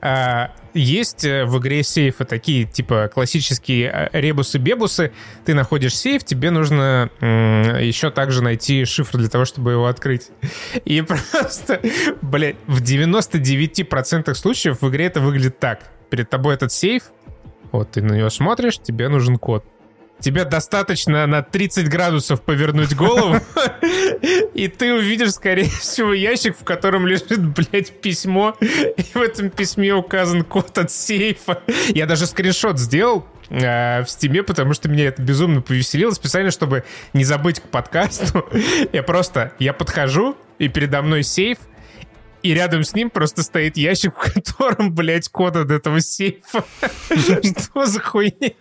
[0.00, 5.12] а, есть э, в игре сейфы такие, типа, классические э, ребусы-бебусы.
[5.44, 10.30] Ты находишь сейф, тебе нужно еще также найти шифр для того, чтобы его открыть.
[10.84, 11.80] И просто,
[12.22, 15.80] блядь, в 99% случаев в игре это выглядит так.
[16.10, 17.04] Перед тобой этот сейф,
[17.72, 19.64] вот ты на него смотришь, тебе нужен код.
[20.24, 23.36] Тебе достаточно на 30 градусов повернуть голову,
[24.54, 29.92] и ты увидишь, скорее всего, ящик, в котором лежит, блядь, письмо, и в этом письме
[29.92, 31.60] указан код от сейфа.
[31.88, 36.84] Я даже скриншот сделал, э, в стиме, потому что меня это безумно повеселило, специально, чтобы
[37.12, 38.48] не забыть к подкасту.
[38.94, 41.58] Я просто, я подхожу, и передо мной сейф,
[42.42, 46.64] и рядом с ним просто стоит ящик, в котором, блядь, код от этого сейфа.
[47.10, 48.52] Что за хуйня?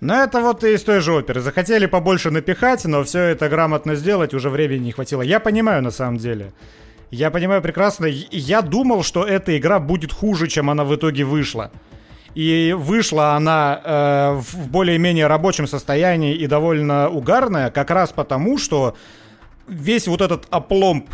[0.00, 1.40] Ну, это вот из той же оперы.
[1.40, 5.22] Захотели побольше напихать, но все это грамотно сделать уже времени не хватило.
[5.22, 6.52] Я понимаю, на самом деле.
[7.10, 8.06] Я понимаю прекрасно.
[8.06, 11.70] Я думал, что эта игра будет хуже, чем она в итоге вышла.
[12.34, 18.96] И вышла она э, в более-менее рабочем состоянии и довольно угарная, как раз потому, что
[19.68, 21.08] весь вот этот опломб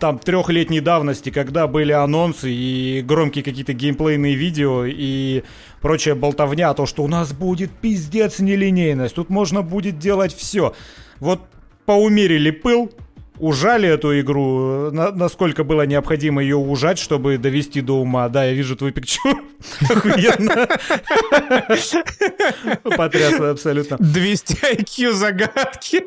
[0.00, 5.42] там трехлетней давности, когда были анонсы и громкие какие-то геймплейные видео и
[5.80, 10.74] прочая болтовня о том, что у нас будет пиздец нелинейность, тут можно будет делать все.
[11.20, 11.40] Вот
[11.86, 12.90] поумерили пыл,
[13.38, 18.28] ужали эту игру, на, насколько было необходимо ее ужать, чтобы довести до ума.
[18.28, 19.20] Да, я вижу твой пикчу.
[19.90, 20.68] Охуенно.
[22.96, 23.96] Потрясно абсолютно.
[23.98, 26.04] 200 IQ загадки.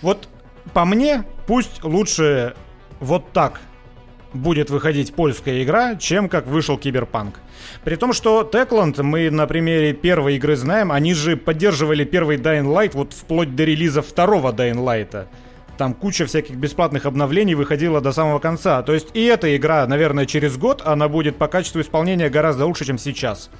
[0.00, 0.28] Вот
[0.72, 2.54] по мне, пусть лучше
[3.00, 3.60] вот так
[4.32, 7.40] будет выходить польская игра, чем как вышел Киберпанк.
[7.84, 12.66] При том, что Techland, мы на примере первой игры знаем, они же поддерживали первый Dying
[12.66, 15.26] Light вот вплоть до релиза второго Dying Light.
[15.76, 18.82] Там куча всяких бесплатных обновлений выходила до самого конца.
[18.82, 22.84] То есть и эта игра, наверное, через год, она будет по качеству исполнения гораздо лучше,
[22.84, 23.50] чем сейчас.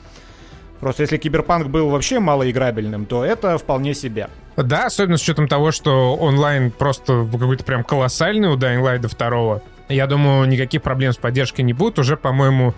[0.83, 4.27] Просто если Киберпанк был вообще малоиграбельным, то это вполне себе.
[4.57, 9.61] Да, особенно с учетом того, что онлайн просто какой-то прям колоссальный у Dying Light 2.
[9.91, 12.01] Я думаю, никаких проблем с поддержкой не будет.
[12.01, 12.75] Уже, по-моему,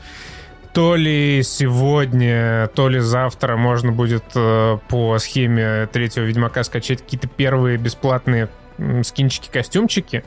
[0.75, 7.29] то ли сегодня, то ли завтра можно будет э, по схеме третьего Ведьмака скачать какие-то
[7.29, 8.51] первые бесплатные
[9.03, 10.25] скинчики, костюмчики.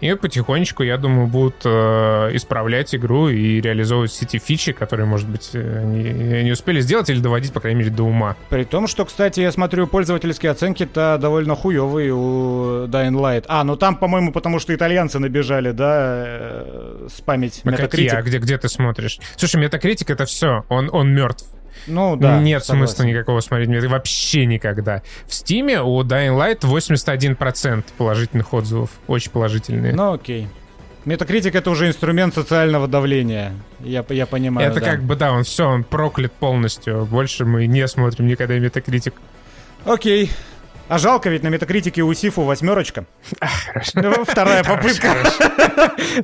[0.00, 5.28] И потихонечку, я думаю, будут э, исправлять игру и реализовывать все эти фичи, которые, может
[5.28, 8.36] быть, они, они успели сделать или доводить, по крайней мере, до ума.
[8.48, 13.44] При том, что, кстати, я смотрю, пользовательские оценки-то довольно хуевые у Dying Light.
[13.48, 18.08] А, ну там, по-моему, потому что итальянцы набежали, да, э, спамить а Какие?
[18.08, 19.18] А где, где ты смотришь?
[19.36, 21.44] Слушай, Metacritic это все, он, он мертв.
[21.86, 22.38] Ну да.
[22.40, 22.88] Нет согласен.
[22.88, 25.02] смысла никакого смотреть мне вообще никогда.
[25.26, 28.90] В Стиме у Dying Light 81% положительных отзывов.
[29.06, 29.94] Очень положительные.
[29.94, 30.48] Ну окей.
[31.04, 33.54] Метакритик это уже инструмент социального давления.
[33.80, 34.70] Я, я понимаю.
[34.70, 34.86] Это да.
[34.86, 37.06] как бы, да, он все, он проклят полностью.
[37.06, 39.14] Больше мы не смотрим никогда метакритик.
[39.86, 40.30] Окей.
[40.88, 43.06] А жалко, ведь на метакритике у Сифу восьмерочка.
[43.94, 45.14] Ну, вторая попытка.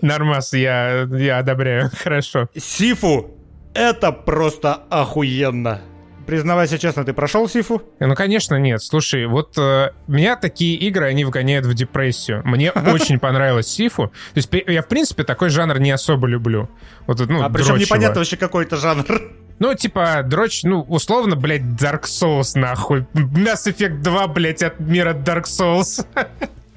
[0.03, 1.90] Нормас, я, я одобряю.
[2.03, 2.49] Хорошо.
[2.57, 3.36] Сифу
[3.77, 5.81] это просто охуенно.
[6.27, 7.83] Признавайся честно, ты прошел Сифу?
[8.01, 8.83] Ну, конечно, нет.
[8.83, 12.43] Слушай, вот э, меня такие игры, они вгоняют в депрессию.
[12.45, 14.09] Мне очень понравилось Сифу.
[14.35, 16.69] То есть я, в принципе, такой жанр не особо люблю.
[17.07, 19.05] Вот, ну, а причем непонятно вообще какой-то жанр.
[19.59, 23.07] Ну, типа, дрочь, ну, условно, блядь, Dark Souls, нахуй.
[23.15, 26.05] Mass Effect 2, блядь, от мира Dark Souls.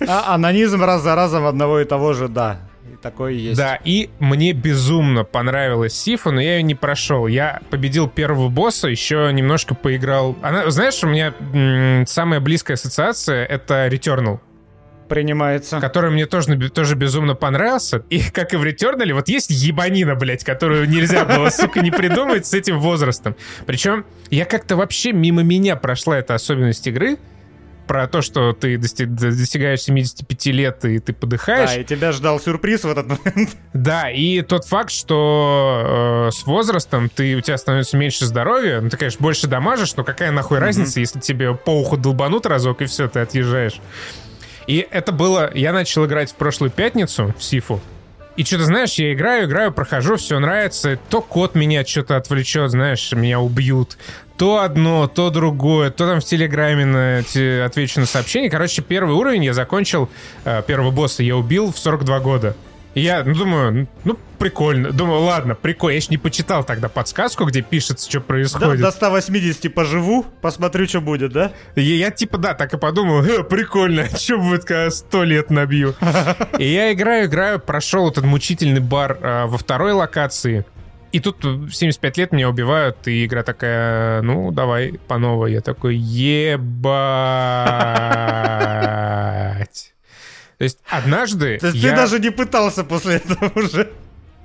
[0.07, 2.68] А анонизм раз за разом одного и того же, да
[3.01, 3.57] такое есть.
[3.57, 7.27] Да, и мне безумно понравилась Сифа, но я ее не прошел.
[7.27, 10.35] Я победил первого босса, еще немножко поиграл.
[10.41, 14.39] Она, знаешь, у меня м- самая близкая ассоциация— это Returnal
[15.07, 15.79] принимается.
[15.79, 18.03] Который мне тоже, тоже безумно понравился.
[18.09, 22.45] И как и в Returnal, вот есть ебанина, блядь, которую нельзя было, сука, не придумать
[22.45, 23.35] с этим возрастом.
[23.65, 27.17] Причем я как-то вообще мимо меня прошла эта особенность игры,
[27.89, 31.71] про то, что ты достиг, достигаешь 75 лет и ты подыхаешь.
[31.71, 33.58] Да, и тебя ждал сюрприз в этот момент.
[33.73, 38.89] Да, и тот факт, что э, с возрастом ты, у тебя становится меньше здоровья, ну
[38.89, 40.62] ты, конечно, больше дамажишь, но какая нахуй mm-hmm.
[40.62, 43.82] разница, если тебе по уху долбанут разок и все, ты отъезжаешь.
[44.67, 45.49] И это было...
[45.56, 47.82] Я начал играть в прошлую пятницу в Сифу.
[48.36, 50.99] И что-то, знаешь, я играю, играю, прохожу, все нравится.
[51.10, 53.97] То кот меня что-то отвлечет, знаешь, меня убьют
[54.39, 58.49] то одно, то другое, то там в Телеграме на, отвечу на сообщение.
[58.49, 60.10] Короче, первый уровень я закончил,
[60.45, 62.56] э, первого босса я убил в 42 года.
[62.93, 64.91] И я ну, думаю, ну, прикольно.
[64.91, 65.95] Думаю, ладно, прикольно.
[65.95, 68.78] Я ж не почитал тогда подсказку, где пишется, что происходит.
[68.80, 71.52] До, до 180 поживу, посмотрю, что будет, да?
[71.75, 75.95] И я типа, да, так и подумал, э, прикольно, что будет, когда 100 лет набью.
[76.58, 80.65] И я играю, играю, прошел этот мучительный бар а, во второй локации.
[81.11, 85.53] И тут в 75 лет меня убивают, и игра такая, ну, давай по новой.
[85.53, 86.69] Я такой, ебать.
[90.60, 91.91] То есть однажды То есть я...
[91.91, 93.91] ты даже не пытался после этого уже?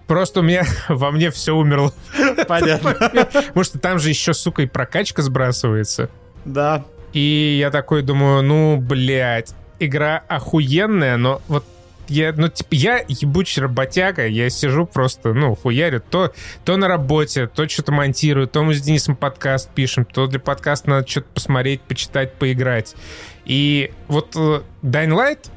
[0.06, 1.92] Просто у меня во мне все умерло.
[2.46, 2.94] Понятно.
[2.94, 6.08] Потому что там же еще, сука, и прокачка сбрасывается.
[6.44, 6.84] Да.
[7.12, 11.64] И я такой думаю, ну, блядь, игра охуенная, но вот
[12.08, 16.32] я, ну, типа, я ебучий работяга, я сижу просто, ну, хуярю, то,
[16.64, 20.90] то на работе, то что-то монтирую, то мы с Денисом подкаст пишем, то для подкаста
[20.90, 22.94] надо что-то посмотреть, почитать, поиграть.
[23.44, 25.50] И вот uh, Dying Light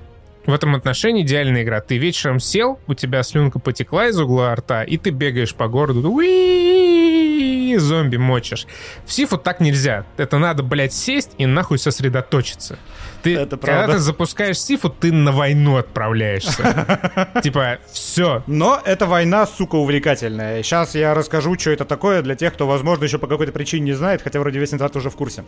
[0.45, 1.82] в этом отношении идеальная игра.
[1.82, 6.10] Ты вечером сел, у тебя слюнка потекла из угла рта, и ты бегаешь по городу,
[6.10, 8.66] уи зомби мочишь.
[9.06, 10.06] В Сифу так нельзя.
[10.16, 12.80] Это надо, блядь, сесть и нахуй сосредоточиться.
[13.24, 13.93] Ты, Это когда правда.
[13.93, 17.32] ты запускаешь Сифу, ты на войну отправляешься.
[17.43, 18.43] Типа, все.
[18.47, 20.63] Но эта война, сука, увлекательная.
[20.63, 23.93] Сейчас я расскажу, что это такое для тех, кто, возможно, еще по какой-то причине не
[23.93, 25.43] знает, хотя вроде весь интернет уже в курсе.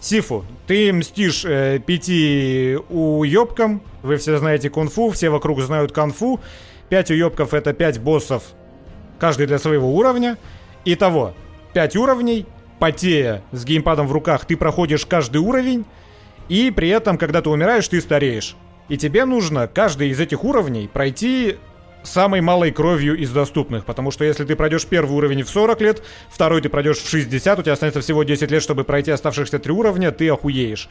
[0.00, 6.40] Сифу, ты мстишь э, пяти уебкам, вы все знаете кунг-фу, все вокруг знают канфу.
[6.88, 8.42] Пять уебков это пять боссов,
[9.18, 10.38] каждый для своего уровня.
[10.84, 11.34] Итого,
[11.74, 12.46] пять уровней,
[12.78, 15.84] потея с геймпадом в руках, ты проходишь каждый уровень,
[16.48, 18.56] и при этом, когда ты умираешь, ты стареешь.
[18.88, 21.56] И тебе нужно каждый из этих уровней пройти
[22.02, 26.02] самой малой кровью из доступных, потому что если ты пройдешь первый уровень в 40 лет,
[26.30, 29.72] второй ты пройдешь в 60, у тебя останется всего 10 лет, чтобы пройти оставшихся три
[29.72, 30.88] уровня, ты охуеешь.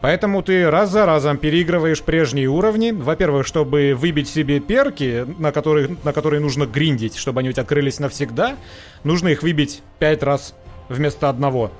[0.00, 2.92] Поэтому ты раз за разом переигрываешь прежние уровни.
[2.92, 7.62] Во-первых, чтобы выбить себе перки, на которые, на которые нужно гриндить, чтобы они у тебя
[7.62, 8.56] открылись навсегда,
[9.02, 10.54] нужно их выбить 5 раз
[10.88, 11.72] вместо одного.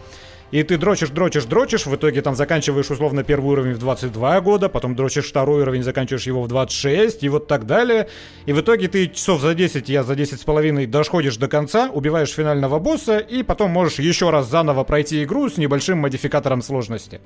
[0.51, 4.71] И ты дрочишь, дрочишь, дрочишь, в итоге там заканчиваешь условно первый уровень в 22 года,
[4.71, 8.09] потом дрочишь второй уровень, заканчиваешь его в 26 и вот так далее.
[8.47, 11.91] И в итоге ты часов за 10, я за 10 с половиной доходишь до конца,
[11.93, 17.21] убиваешь финального босса и потом можешь еще раз заново пройти игру с небольшим модификатором сложности.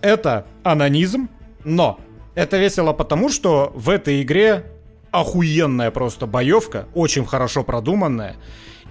[0.00, 1.28] Это анонизм,
[1.64, 2.00] но
[2.34, 4.64] это весело потому, что в этой игре
[5.10, 8.36] охуенная просто боевка, очень хорошо продуманная.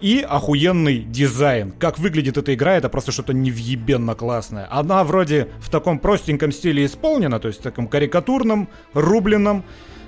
[0.01, 1.71] И охуенный дизайн.
[1.71, 4.67] Как выглядит эта игра, это просто что-то невъебенно классное.
[4.69, 9.63] Она вроде в таком простеньком стиле исполнена, то есть в таком карикатурном, рубленном,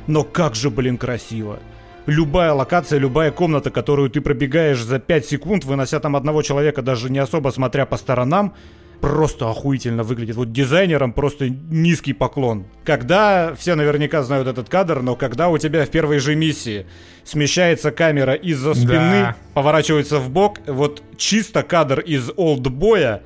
[0.08, 1.60] но как же, блин, красиво.
[2.06, 7.10] Любая локация, любая комната, которую ты пробегаешь за 5 секунд, вынося там одного человека, даже
[7.10, 8.54] не особо смотря по сторонам,
[9.02, 10.36] просто охуительно выглядит.
[10.36, 12.66] Вот дизайнерам просто низкий поклон.
[12.84, 16.86] Когда, все наверняка знают этот кадр, но когда у тебя в первой же миссии
[17.24, 19.36] смещается камера из-за спины, Да.
[19.54, 23.22] поворачивается в бок, вот чисто кадр из олдбоя,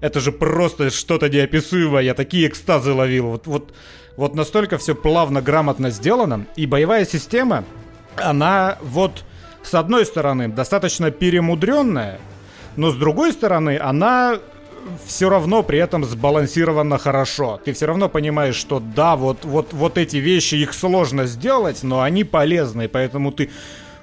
[0.00, 2.02] это же просто что-то неописуемое.
[2.02, 3.26] Я такие экстазы ловил.
[3.28, 3.74] Вот, вот,
[4.16, 6.46] вот настолько все плавно, грамотно сделано.
[6.56, 7.64] И боевая система,
[8.16, 9.24] она вот
[9.62, 12.20] с одной стороны достаточно перемудренная,
[12.76, 14.38] но с другой стороны она
[15.06, 17.60] все равно при этом сбалансировано хорошо.
[17.64, 22.02] Ты все равно понимаешь, что да, вот, вот, вот эти вещи, их сложно сделать, но
[22.02, 23.50] они полезны, поэтому ты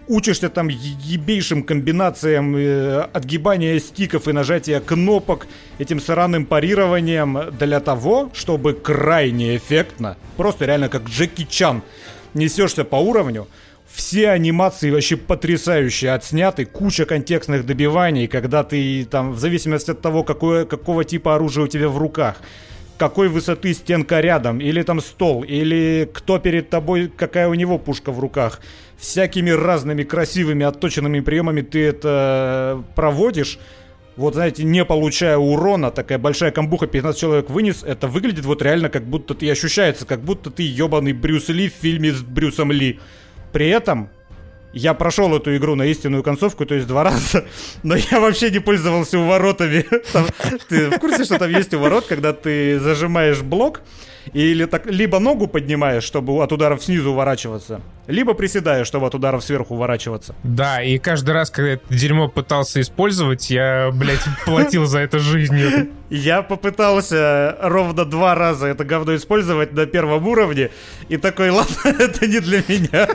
[0.08, 5.48] учишься там ебейшим комбинациям э, отгибания стиков и нажатия кнопок,
[5.80, 11.82] этим сраным парированием для того, чтобы крайне эффектно, просто реально как Джеки Чан,
[12.34, 13.48] несешься по уровню,
[13.94, 20.24] все анимации вообще потрясающие отсняты, куча контекстных добиваний, когда ты там, в зависимости от того,
[20.24, 22.42] какое, какого типа оружия у тебя в руках,
[22.98, 28.12] какой высоты стенка рядом, или там стол, или кто перед тобой, какая у него пушка
[28.12, 28.62] в руках.
[28.98, 33.60] Всякими разными красивыми отточенными приемами ты это проводишь.
[34.16, 38.90] Вот, знаете, не получая урона, такая большая камбуха, 15 человек вынес, это выглядит вот реально
[38.90, 43.00] как будто ты, ощущается, как будто ты ебаный Брюс Ли в фильме с Брюсом Ли.
[43.54, 44.10] При этом
[44.74, 47.46] я прошел эту игру на истинную концовку, то есть два раза,
[47.84, 49.86] но я вообще не пользовался уворотами.
[50.12, 50.26] Там,
[50.68, 53.82] ты в курсе, что там есть уворот, когда ты зажимаешь блок,
[54.34, 59.44] или так, либо ногу поднимаешь, чтобы от ударов снизу уворачиваться, либо приседаешь, чтобы от ударов
[59.44, 60.36] сверху уворачиваться.
[60.44, 65.90] Да, и каждый раз, когда это дерьмо пытался использовать, я, блядь, платил за это жизнью.
[66.10, 70.70] Я попытался ровно два раза это говно использовать на первом уровне,
[71.10, 73.08] и такой, ладно, это не для меня.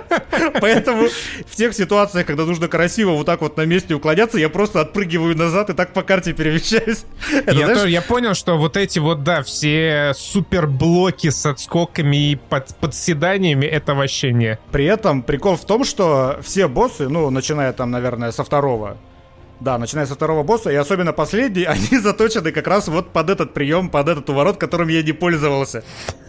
[0.60, 1.08] Поэтому
[1.46, 5.36] в тех ситуациях, когда нужно красиво вот так вот на месте уклоняться, я просто отпрыгиваю
[5.36, 7.04] назад и так по карте перемещаюсь.
[7.32, 12.36] Это, Я, знаешь, я понял, что вот эти вот, да, все суперблоки с отскоками и
[12.36, 14.58] под, подседаниями, это вообще не.
[14.78, 18.96] При этом прикол в том, что все боссы, ну, начиная там, наверное, со второго,
[19.60, 23.54] да, начиная со второго босса, и особенно последний, они заточены как раз вот под этот
[23.54, 25.84] прием, под этот уворот, которым я не пользовался.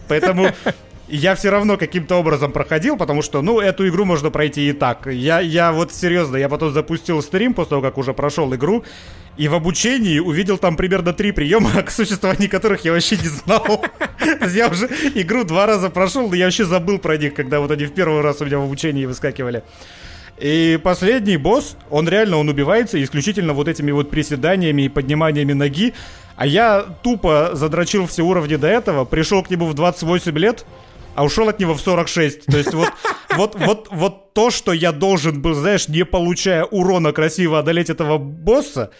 [0.08, 0.48] Поэтому
[1.08, 5.06] я все равно каким-то образом проходил, потому что, ну, эту игру можно пройти и так.
[5.06, 8.84] Я, я вот серьезно, я потом запустил стрим после того, как уже прошел игру,
[9.36, 13.84] и в обучении увидел там примерно три приема, о существовании которых я вообще не знал.
[14.52, 17.84] Я уже игру два раза прошел, но я вообще забыл про них, когда вот они
[17.86, 19.62] в первый раз у меня в обучении выскакивали.
[20.40, 25.92] И последний босс, он реально, он убивается исключительно вот этими вот приседаниями и подниманиями ноги.
[26.36, 30.64] А я тупо задрочил все уровни до этого, пришел к нему в 28 лет,
[31.14, 32.46] а ушел от него в 46.
[32.46, 32.88] То есть вот,
[33.36, 38.16] вот, вот, вот то, что я должен был, знаешь, не получая урона красиво одолеть этого
[38.16, 38.90] босса,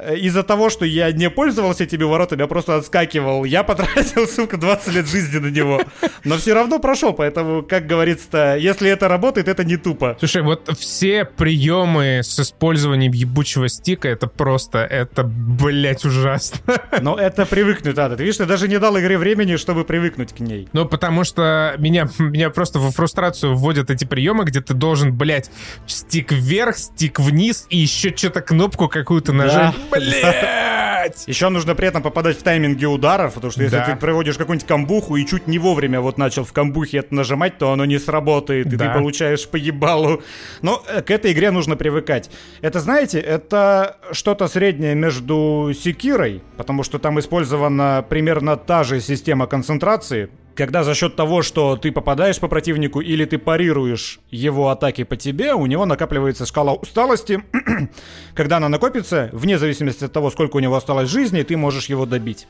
[0.00, 3.44] из-за того, что я не пользовался этими воротами, я просто отскакивал.
[3.44, 5.82] Я потратил, сука, 20 лет жизни на него.
[6.22, 10.16] Но все равно прошел, поэтому, как говорится, если это работает, это не тупо.
[10.20, 16.60] Слушай, вот все приемы с использованием ебучего стика, это просто, это, блять, ужасно.
[17.00, 18.16] Но это привыкнуть надо.
[18.16, 20.68] Ты видишь, ты даже не дал игре времени, чтобы привыкнуть к ней.
[20.72, 25.50] Ну, потому что меня, меня просто во фрустрацию вводят эти приемы, где ты должен, блять,
[25.88, 29.74] стик вверх, стик вниз и еще что-то кнопку какую-то нажать.
[29.74, 29.87] Да.
[29.90, 31.24] Блять!
[31.26, 33.84] Еще нужно при этом попадать в тайминги ударов, потому что если да.
[33.84, 37.72] ты проводишь какую-нибудь камбуху и чуть не вовремя вот начал в камбухе это нажимать, то
[37.72, 38.86] оно не сработает, и да.
[38.86, 40.22] ты получаешь по ебалу.
[40.62, 42.30] Но э, к этой игре нужно привыкать.
[42.60, 49.46] Это, знаете, это что-то среднее между Секирой, потому что там использована примерно та же система
[49.46, 55.04] концентрации, когда за счет того, что ты попадаешь по противнику или ты парируешь его атаки
[55.04, 57.44] по тебе, у него накапливается шкала усталости.
[58.34, 62.06] когда она накопится, вне зависимости от того, сколько у него осталось жизни, ты можешь его
[62.06, 62.48] добить.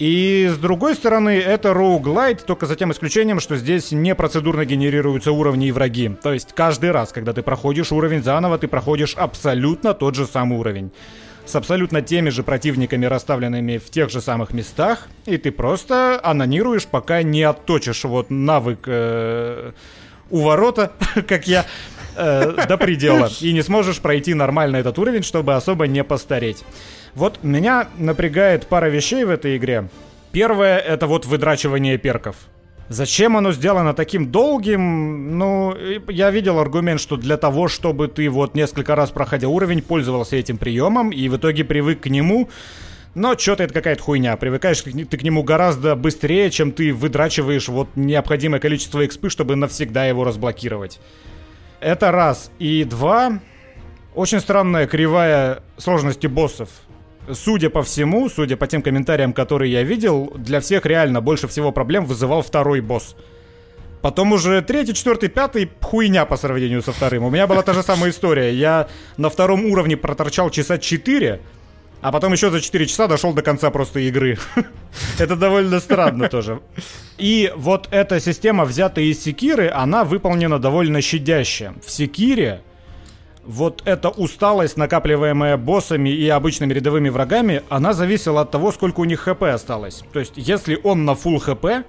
[0.00, 5.30] И с другой стороны, это roguelite, только за тем исключением, что здесь не процедурно генерируются
[5.30, 6.08] уровни и враги.
[6.08, 10.58] То есть каждый раз, когда ты проходишь уровень заново, ты проходишь абсолютно тот же самый
[10.58, 10.90] уровень
[11.50, 16.86] с абсолютно теми же противниками, расставленными в тех же самых местах, и ты просто анонируешь,
[16.86, 19.72] пока не отточишь вот навык э,
[20.30, 20.92] у ворота,
[21.28, 21.66] как я,
[22.16, 26.64] э, до предела, и не сможешь пройти нормально этот уровень, чтобы особо не постареть.
[27.14, 29.88] Вот меня напрягает пара вещей в этой игре.
[30.32, 32.36] Первое— это вот выдрачивание перков.
[32.90, 35.38] Зачем оно сделано таким долгим?
[35.38, 35.76] Ну,
[36.08, 40.58] я видел аргумент, что для того, чтобы ты вот несколько раз проходя уровень, пользовался этим
[40.58, 42.48] приемом и в итоге привык к нему.
[43.14, 44.36] Но что-то это какая-то хуйня.
[44.36, 50.06] Привыкаешь ты к нему гораздо быстрее, чем ты выдрачиваешь вот необходимое количество экспы, чтобы навсегда
[50.06, 50.98] его разблокировать.
[51.78, 52.50] Это раз.
[52.58, 53.38] И два.
[54.16, 56.70] Очень странная кривая сложности боссов
[57.34, 61.72] судя по всему, судя по тем комментариям, которые я видел, для всех реально больше всего
[61.72, 63.16] проблем вызывал второй босс.
[64.02, 67.24] Потом уже третий, четвертый, пятый хуйня по сравнению со вторым.
[67.24, 68.52] У меня была та же самая история.
[68.54, 71.40] Я на втором уровне проторчал часа 4,
[72.00, 74.38] а потом еще за 4 часа дошел до конца просто игры.
[75.18, 76.60] Это довольно странно тоже.
[77.18, 81.74] И вот эта система, взятая из Секиры, она выполнена довольно щадяще.
[81.84, 82.62] В Секире
[83.50, 89.04] вот эта усталость, накапливаемая боссами и обычными рядовыми врагами, она зависела от того, сколько у
[89.04, 90.04] них хп осталось.
[90.12, 91.86] То есть, если он на full хп,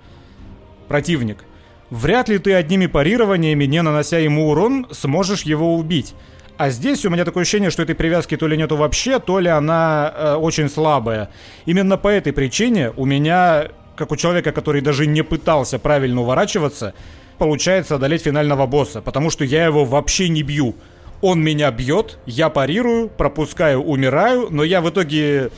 [0.87, 1.45] противник,
[1.91, 6.15] вряд ли ты одними парированиями, не нанося ему урон, сможешь его убить.
[6.57, 9.47] А здесь у меня такое ощущение, что этой привязки то ли нету вообще, то ли
[9.47, 11.29] она э, очень слабая.
[11.65, 16.93] Именно по этой причине у меня, как у человека, который даже не пытался правильно уворачиваться,
[17.37, 20.75] получается одолеть финального босса, потому что я его вообще не бью.
[21.21, 25.51] Он меня бьет, я парирую, пропускаю, умираю, но я в итоге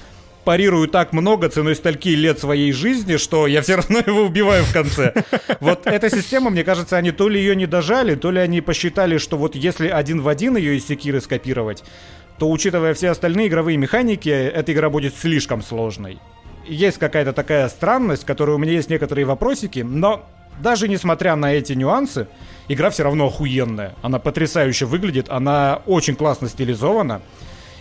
[0.43, 4.73] парирую так много ценой стольки лет своей жизни, что я все равно его убиваю в
[4.73, 5.13] конце.
[5.61, 9.17] Вот эта система, мне кажется, они то ли ее не дожали, то ли они посчитали,
[9.17, 11.83] что вот если один в один ее из секиры скопировать,
[12.37, 16.19] то, учитывая все остальные игровые механики, эта игра будет слишком сложной.
[16.67, 20.25] Есть какая-то такая странность, которой у меня есть некоторые вопросики, но
[20.61, 22.27] даже несмотря на эти нюансы,
[22.67, 23.95] игра все равно охуенная.
[24.01, 27.21] Она потрясающе выглядит, она очень классно стилизована.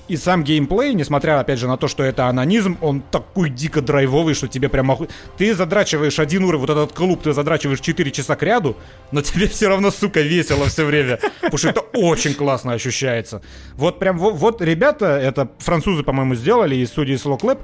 [0.08, 4.34] И сам геймплей, несмотря, опять же, на то, что это анонизм, он такой дико драйвовый,
[4.34, 5.06] что тебе прям оху...
[5.38, 8.76] Ты задрачиваешь один уровень, вот этот клуб ты задрачиваешь 4 часа к ряду,
[9.12, 11.18] но тебе все равно, сука, весело все время.
[11.40, 13.42] Потому что это очень классно ощущается.
[13.74, 17.60] Вот прям, вот, вот ребята, это французы, по-моему, сделали из студии Slow Clap,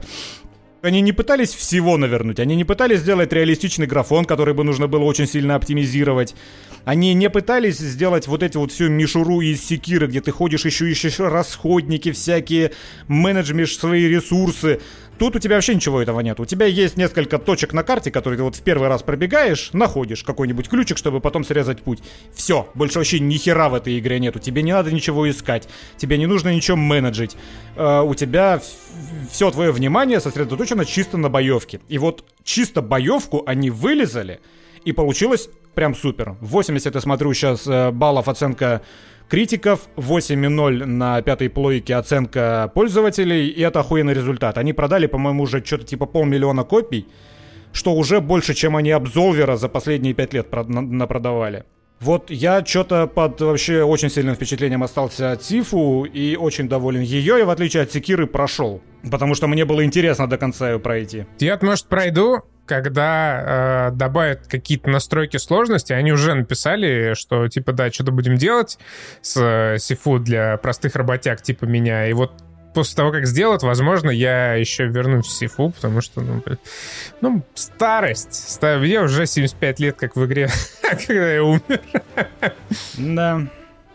[0.80, 5.02] Они не пытались всего навернуть, они не пытались сделать реалистичный графон, который бы нужно было
[5.02, 6.36] очень сильно оптимизировать.
[6.84, 10.88] Они не пытались сделать вот эти вот всю мишуру из секиры, где ты ходишь, еще
[10.88, 12.70] ищешь расходники всякие,
[13.08, 14.80] менеджмешь свои ресурсы.
[15.18, 16.38] Тут у тебя вообще ничего этого нет.
[16.38, 20.22] У тебя есть несколько точек на карте, которые ты вот в первый раз пробегаешь, находишь
[20.22, 22.00] какой-нибудь ключик, чтобы потом срезать путь.
[22.32, 24.38] Все, больше вообще ни хера в этой игре нету.
[24.38, 27.36] Тебе не надо ничего искать, тебе не нужно ничего менеджить.
[27.76, 28.60] Э, у тебя
[29.30, 31.80] все твое внимание сосредоточено чисто на боевке.
[31.88, 34.40] И вот чисто боевку они вылезали,
[34.84, 36.36] и получилось прям супер.
[36.40, 38.82] 80 я смотрю сейчас э, баллов оценка
[39.28, 44.58] критиков, 8,0 на пятой плойке оценка пользователей, и это охуенный результат.
[44.58, 47.06] Они продали, по-моему, уже что-то типа полмиллиона копий,
[47.72, 51.64] что уже больше, чем они Absolver за последние 5 лет напродавали.
[52.00, 57.40] Вот я что-то под вообще очень сильным впечатлением остался от Сифу и очень доволен ее,
[57.40, 58.80] и в отличие от Секиры прошел.
[59.10, 61.26] Потому что мне было интересно до конца ее пройти.
[61.40, 67.90] Я, может, пройду, когда э, добавят какие-то настройки сложности, они уже написали, что типа да,
[67.90, 68.78] что-то будем делать
[69.20, 72.06] с э, Сифу для простых работяг типа меня.
[72.06, 72.32] И вот
[72.74, 76.42] после того, как сделают, возможно, я еще вернусь в Сифу, потому что, ну,
[77.20, 78.58] ну старость.
[78.62, 80.48] Мне уже 75 лет, как в игре,
[81.06, 81.80] когда я умер.
[82.96, 83.46] Да.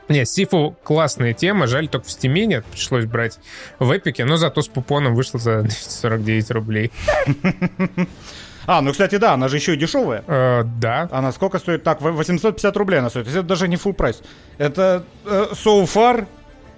[0.09, 3.39] Не, Сифу классная тема, жаль, только в стиме нет, пришлось брать
[3.79, 6.91] в эпике, но зато с купоном вышло за 249 рублей.
[8.65, 10.23] А, ну, кстати, да, она же еще и дешевая.
[10.25, 11.09] Э, да.
[11.11, 11.83] Она сколько стоит?
[11.83, 13.27] Так, 850 рублей она стоит.
[13.27, 14.21] Это даже не full price.
[14.57, 16.25] Это э, so far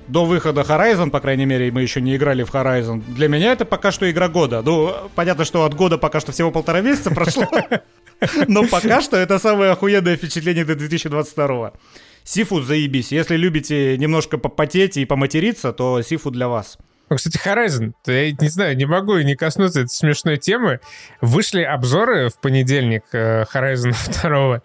[0.07, 3.03] до выхода Horizon, по крайней мере, мы еще не играли в Horizon.
[3.07, 4.61] Для меня это пока что игра года.
[4.61, 7.47] Ну, понятно, что от года пока что всего полтора месяца прошло.
[8.47, 11.73] Но пока что это самое охуенное впечатление до 2022.
[12.23, 13.11] Сифу заебись.
[13.11, 16.77] Если любите немножко попотеть и поматериться, то Сифу для вас.
[17.09, 20.79] Ну, кстати, Horizon, я не знаю, не могу не коснуться этой смешной темы.
[21.21, 23.93] Вышли обзоры в понедельник э, Horizon
[24.23, 24.61] 2,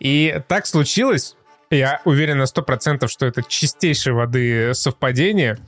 [0.00, 1.36] и так случилось,
[1.74, 5.58] я уверен на 100%, что это чистейшей воды совпадение.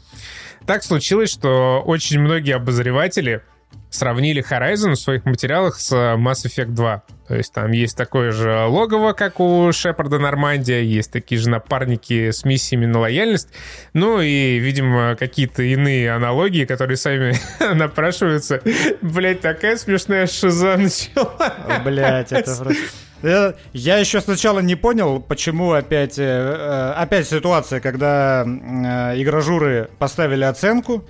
[0.67, 3.43] Так случилось, что очень многие обозреватели
[3.91, 7.03] сравнили Horizon в своих материалах с Mass Effect 2.
[7.29, 12.31] То есть там есть такое же логово, как у Шепарда Нормандия, есть такие же напарники
[12.31, 13.49] с миссиями на лояльность,
[13.95, 17.35] ну и, видимо, какие-то иные аналогии, которые сами
[17.75, 18.61] напрашиваются.
[19.03, 21.81] Блять, такая смешная шиза начала.
[21.85, 22.83] Блять, это просто...
[23.23, 29.89] Я, я еще сначала не понял, почему опять, э, э опять ситуация, когда э, игражуры
[29.99, 31.05] поставили оценку,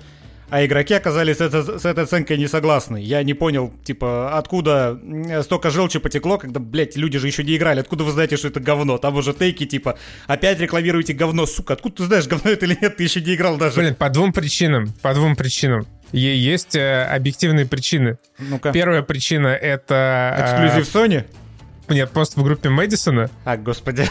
[0.49, 3.01] а игроки оказались с, это, с этой оценкой не согласны.
[3.01, 4.97] Я не понял, типа, откуда
[5.43, 7.81] столько желчи потекло, когда, блядь, люди же еще не играли.
[7.81, 8.97] Откуда вы знаете, что это говно?
[8.97, 11.73] Там уже тейки, типа, опять рекламируете говно, сука.
[11.73, 12.95] Откуда ты знаешь, говно это или нет?
[12.95, 13.81] Ты еще не играл даже.
[13.81, 14.93] Блин, по двум причинам.
[15.01, 15.85] По двум причинам.
[16.13, 18.17] Есть э, объективные причины.
[18.39, 18.71] Ну-ка.
[18.71, 20.37] Первая причина— это...
[20.39, 21.25] Эксклюзив э, Sony?
[21.89, 23.29] Нет, пост в группе Мэдисона.
[23.45, 24.07] А, господи.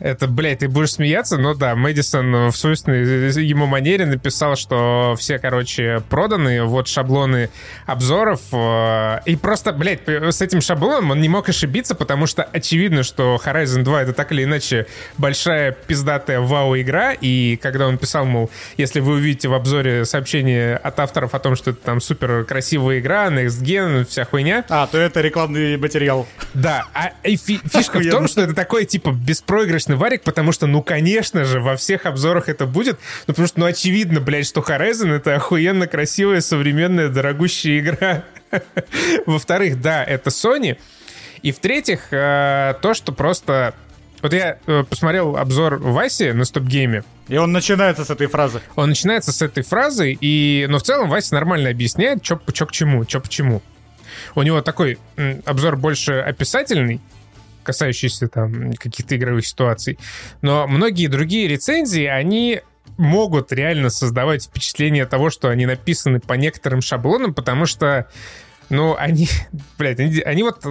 [0.00, 5.38] Это, блядь, ты будешь смеяться, но да, Мэдисон в свойственной ему манере написал, что все,
[5.38, 7.50] короче, проданы, вот шаблоны
[7.86, 8.40] обзоров.
[8.52, 13.40] Э, и просто, блядь, с этим шаблоном он не мог ошибиться, потому что очевидно, что
[13.44, 14.86] Horizon 2 это так или иначе
[15.18, 20.98] большая пиздатая вау-игра, и когда он писал, мол, если вы увидите в обзоре сообщение от
[20.98, 24.64] авторов о том, что это там супер красивая игра, Next Gen, вся хуйня.
[24.68, 26.26] А, то это рекламный материал.
[26.54, 30.52] Да, а и фи фишка в том, что это такой, типа, беспроигрышный конечно, варик, потому
[30.52, 34.46] что, ну, конечно же, во всех обзорах это будет, ну, потому что, ну, очевидно, блядь,
[34.46, 38.24] что Horizon— это охуенно красивая, современная, дорогущая игра.
[39.26, 40.78] Во-вторых, да, это Sony.
[41.42, 43.74] И в-третьих, э, то, что просто...
[44.22, 47.04] Вот я э, посмотрел обзор Васи на стоп-гейме.
[47.28, 48.60] И он начинается с этой фразы.
[48.76, 50.66] Он начинается с этой фразы, и...
[50.68, 53.62] но в целом Вася нормально объясняет, что к чему, что почему.
[54.34, 54.98] У него такой
[55.46, 57.00] обзор больше описательный,
[57.62, 59.98] касающиеся там каких-то игровых ситуаций.
[60.42, 62.62] Но многие другие рецензии, они
[62.96, 68.08] могут реально создавать впечатление того, что они написаны по некоторым шаблонам, потому что,
[68.68, 69.28] ну, они,
[69.78, 70.64] блядь, они, они вот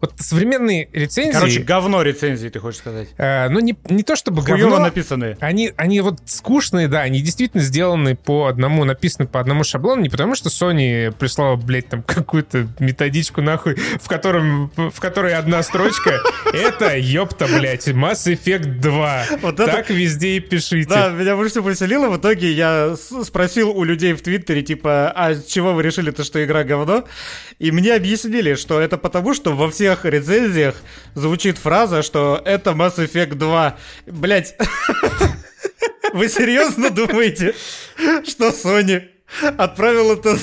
[0.00, 1.32] вот современные рецензии...
[1.32, 3.08] Короче, говно рецензии, ты хочешь сказать?
[3.16, 4.78] Э, ну, не, не то чтобы Хуёво говно...
[4.80, 5.36] написанные.
[5.40, 10.08] Они, они вот скучные, да, они действительно сделаны по одному, написаны по одному шаблону, не
[10.08, 16.20] потому что Sony прислала, блядь, там какую-то методичку нахуй, в, котором, в которой одна строчка—
[16.52, 19.24] это, ёпта, блядь, Mass Effect 2.
[19.42, 20.88] Вот так везде и пишите.
[20.88, 22.08] Да, меня больше всего поселило.
[22.08, 26.64] В итоге я спросил у людей в Твиттере, типа, а чего вы решили-то, что игра
[26.64, 27.04] говно?
[27.58, 30.76] И мне объяснили, что это потому, что во всех всех рецензиях
[31.14, 33.76] звучит фраза, что это Mass Effect 2.
[34.06, 34.56] Блять,
[36.14, 37.54] вы серьезно думаете,
[38.26, 39.02] что Sony
[39.58, 40.38] отправил это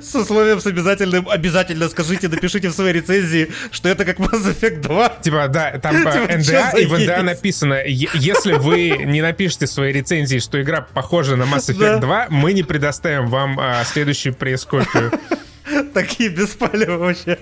[0.00, 4.80] с условием с обязательным «Обязательно скажите, напишите в своей рецензии, что это как Mass Effect
[4.80, 5.20] 2».
[5.20, 9.92] Типа, да, там типа, НДА, и в НДА написано, если вы не напишете в своей
[9.92, 15.12] рецензии, что игра похожа на Mass Effect 2, мы не предоставим вам а, следующую пресс-копию.
[15.92, 17.38] Такие беспалевые вообще.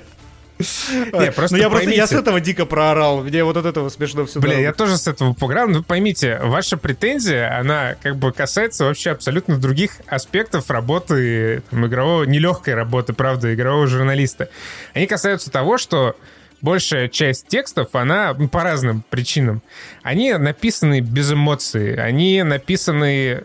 [0.59, 3.23] Не, просто ну я просто я с этого дико проорал.
[3.23, 4.41] Мне вот от этого смешно все.
[4.41, 5.69] Бля, я тоже с этого поиграл.
[5.69, 12.25] Но поймите, ваша претензия, она как бы касается вообще абсолютно других аспектов работы там, игрового,
[12.25, 14.49] нелегкой работы, правда, игрового журналиста.
[14.95, 16.17] Они касаются того, что
[16.61, 19.63] большая часть текстов, она ну, по разным причинам,
[20.03, 23.45] они написаны без эмоций, они написаны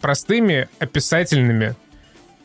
[0.00, 1.74] простыми описательными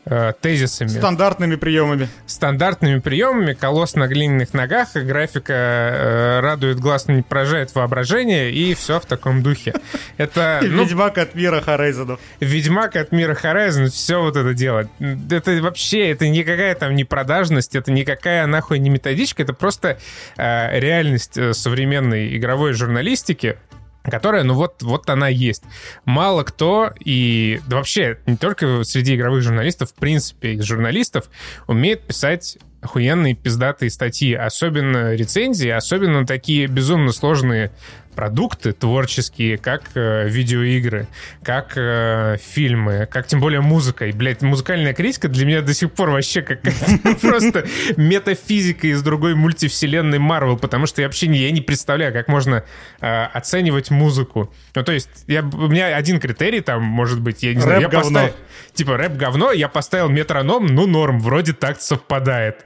[0.06, 0.90] э, тезисами.
[0.90, 2.10] Стандартными приемами.
[2.26, 9.00] Стандартными приемами, колосс на глиняных ногах, графика э, радует глаз, не поражает воображение, и все
[9.00, 9.74] в таком духе.
[10.18, 12.20] Это, ну, Ведьмак от мира Хорайзенов.
[12.40, 14.90] Ведьмак от мира Хорайзен, все вот это дело.
[15.00, 20.00] Это вообще, это никакая там не продажность, это никакая нахуй не методичка, это просто
[20.38, 23.58] э, реальность э, современной игровой журналистики,
[24.04, 25.64] которая, ну вот, вот она есть.
[26.06, 31.26] Мало кто, и да вообще не только среди игровых журналистов, в принципе, из журналистов
[31.68, 37.72] умеет писать охуенные пиздатые статьи, особенно рецензии, особенно такие безумно сложные
[38.20, 41.08] продукты творческие, как э, видеоигры,
[41.42, 44.08] как э, фильмы, как тем более музыка.
[44.08, 47.66] И, блядь, музыкальная критика для меня до сих пор вообще какая-то просто
[47.96, 52.66] метафизика из другой мультивселенной Марвел, потому что я вообще не, я не представляю, как можно
[53.00, 54.54] э, оценивать музыку.
[54.76, 57.88] Ну, то есть, я, у меня один критерий там, может быть, я не знаю, я
[57.88, 58.34] поставил...
[58.74, 62.66] Типа, рэп говно, я поставил метроном, ну, норм, вроде так совпадает.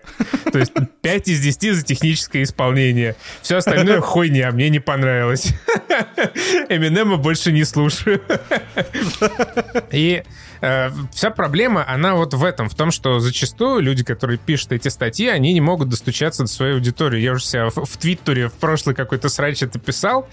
[0.52, 3.16] То есть, 5 из 10 за техническое исполнение.
[3.44, 5.56] Все остальное хуйня, мне не понравилось делать.
[6.70, 8.22] Эминема больше не слушаю.
[9.92, 10.24] И
[10.62, 14.88] э, вся проблема, она вот в этом, в том, что зачастую люди, которые пишут эти
[14.88, 17.20] статьи, они не могут достучаться до своей аудитории.
[17.20, 20.28] Я уже себя в, в Твиттере в прошлый какой-то срач это писал.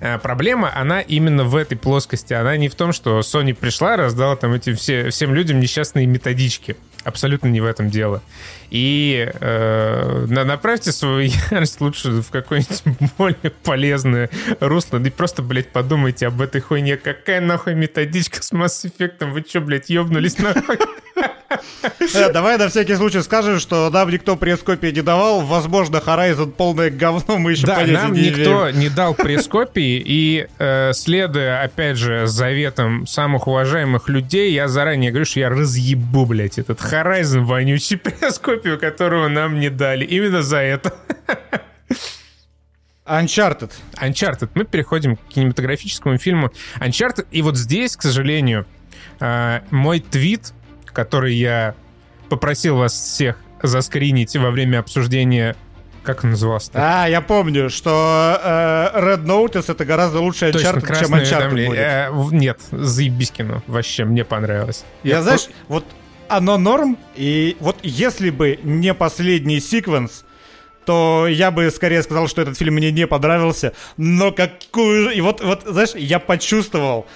[0.00, 2.32] Э, проблема, она именно в этой плоскости.
[2.32, 6.76] Она не в том, что Sony пришла, раздала там этим все, всем людям несчастные методички.
[7.08, 8.22] Абсолютно не в этом дело.
[8.68, 12.82] И э, направьте свою ярость лучше в какое-нибудь
[13.18, 14.28] более полезное
[14.60, 14.98] русло.
[14.98, 16.98] И просто, блядь, подумайте об этой хуйне.
[16.98, 19.24] Какая нахуй методичка с Mass Effect?
[19.30, 20.76] Вы что, блядь, ёбнулись нахуй?
[21.50, 25.40] Э, давай на всякий случай скажем, что нам никто пресс-копии не давал.
[25.40, 30.92] Возможно, Horizon полное говно, мы еще да, нам не никто не дал пресс-копии, и э,
[30.92, 36.80] следуя, опять же, заветам самых уважаемых людей, я заранее говорю, что я разъебу, блядь, этот
[36.80, 40.04] Horizon вонючий пресс-копию, которую нам не дали.
[40.04, 40.94] Именно за это.
[43.06, 43.72] Uncharted.
[43.94, 44.50] Uncharted.
[44.54, 47.26] Мы переходим к кинематографическому фильму Uncharted.
[47.30, 48.66] И вот здесь, к сожалению,
[49.20, 50.52] э, мой твит
[50.92, 51.74] который я
[52.28, 55.56] попросил вас всех заскринить во время обсуждения
[56.04, 56.70] как он назывался?
[56.72, 56.78] -то?
[56.80, 61.78] А, я помню, что э, Red Notice это гораздо лучше Uncharted, Точно, чем Uncharted будет.
[61.78, 63.62] Э, нет, заебись кино.
[63.66, 64.84] Вообще, мне понравилось.
[65.02, 65.84] Я, я знаешь, вот
[66.28, 70.24] оно норм, и вот если бы не последний секвенс,
[70.86, 73.74] то я бы скорее сказал, что этот фильм мне не понравился.
[73.98, 75.10] Но какую...
[75.10, 77.06] И вот, вот знаешь, я почувствовал,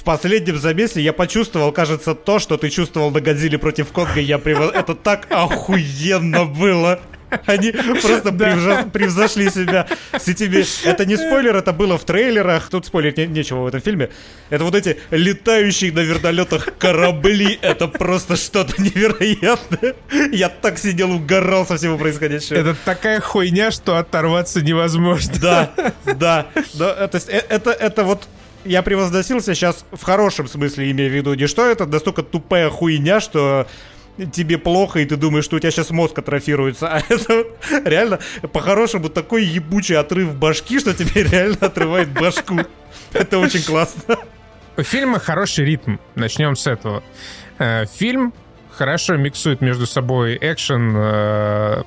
[0.00, 4.20] в последнем замесе я почувствовал, кажется, то, что ты чувствовал на Годзилле против Конга.
[4.20, 4.58] Я прев...
[4.74, 7.00] Это так охуенно было.
[7.44, 9.86] Они просто превзошли себя
[10.18, 10.64] с этими...
[10.88, 12.70] Это не спойлер, это было в трейлерах.
[12.70, 14.08] Тут спойлерить не, нечего в этом фильме.
[14.48, 17.58] Это вот эти летающие на вертолетах корабли.
[17.60, 19.96] Это просто что-то невероятное.
[20.32, 22.56] Я так сидел, угорал со всего происходящего.
[22.56, 25.34] Это такая хуйня, что оторваться невозможно.
[25.40, 25.72] Да,
[26.06, 26.46] да.
[26.72, 28.26] да это, э, это, это вот
[28.64, 33.20] я превозносился сейчас в хорошем смысле, имея в виду, не что это настолько тупая хуйня,
[33.20, 33.66] что
[34.32, 36.88] тебе плохо, и ты думаешь, что у тебя сейчас мозг атрофируется.
[36.92, 37.44] А это
[37.84, 38.18] реально,
[38.52, 42.60] по-хорошему, такой ебучий отрыв башки, что тебе реально отрывает башку.
[43.12, 44.16] Это очень классно.
[44.76, 45.96] У фильма хороший ритм.
[46.14, 47.02] Начнем с этого.
[47.58, 48.32] Э, фильм
[48.70, 51.82] хорошо миксует между собой экшен, э,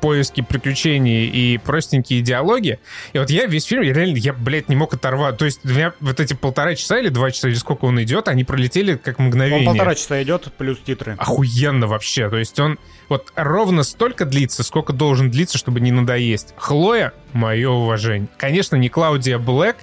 [0.00, 2.78] поиски приключений и простенькие диалоги.
[3.12, 5.36] И вот я весь фильм, я реально, я, блядь, не мог оторвать.
[5.36, 8.28] То есть у меня вот эти полтора часа или два часа, или сколько он идет,
[8.28, 9.68] они пролетели как мгновение.
[9.68, 11.16] Он полтора часа идет, плюс титры.
[11.18, 12.28] Охуенно вообще.
[12.28, 12.78] То есть он
[13.08, 16.54] вот ровно столько длится, сколько должен длиться, чтобы не надоесть.
[16.56, 18.28] Хлоя, мое уважение.
[18.36, 19.76] Конечно, не Клаудия Блэк,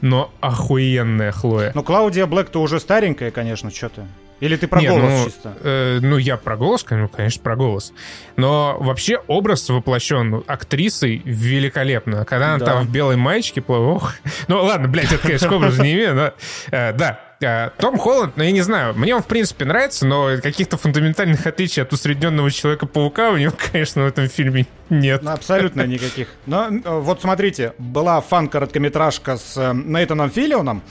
[0.00, 1.72] но охуенная Хлоя.
[1.74, 4.02] Ну, Клаудия Блэк-то уже старенькая, конечно, что ты.
[4.40, 5.54] Или ты про Не, голос ну, чисто?
[5.62, 7.92] э, ну, я про голос, ну, конечно, про голос.
[8.36, 12.24] Но вообще образ воплощен актрисой великолепно.
[12.24, 12.66] Когда она Да.
[12.66, 14.02] там в белой маечке плывет...
[14.48, 16.32] Ну, ладно, блядь, это, конечно, к образу не имею, но...
[16.70, 20.30] э, да, э, Том Холланд, ну, я не знаю, мне он, в принципе, нравится, но
[20.42, 25.22] каких-то фундаментальных отличий от усредненного Человека-паука у него, конечно, в этом фильме нет.
[25.22, 26.28] Ну, абсолютно никаких.
[26.46, 30.82] Но э, вот смотрите, была фан-короткометражка с э, Нейтаном Филлионом,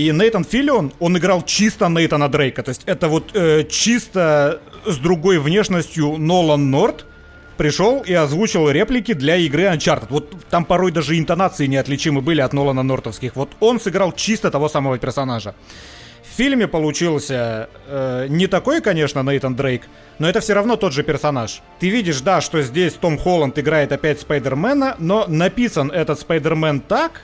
[0.00, 2.62] и Нейтан Филлион, он играл чисто Нейтана Дрейка.
[2.62, 7.06] То есть это вот э, чисто с другой внешностью Нолан Норт
[7.56, 10.06] пришел и озвучил реплики для игры Uncharted.
[10.08, 13.36] Вот там порой даже интонации неотличимы были от Нолана Нортовских.
[13.36, 15.54] Вот он сыграл чисто того самого персонажа.
[16.22, 19.82] В фильме получился э, не такой, конечно, Нейтан Дрейк,
[20.18, 21.60] но это все равно тот же персонаж.
[21.80, 27.22] Ты видишь, да, что здесь Том Холланд играет опять Спайдермена, но написан этот Спайдермен так,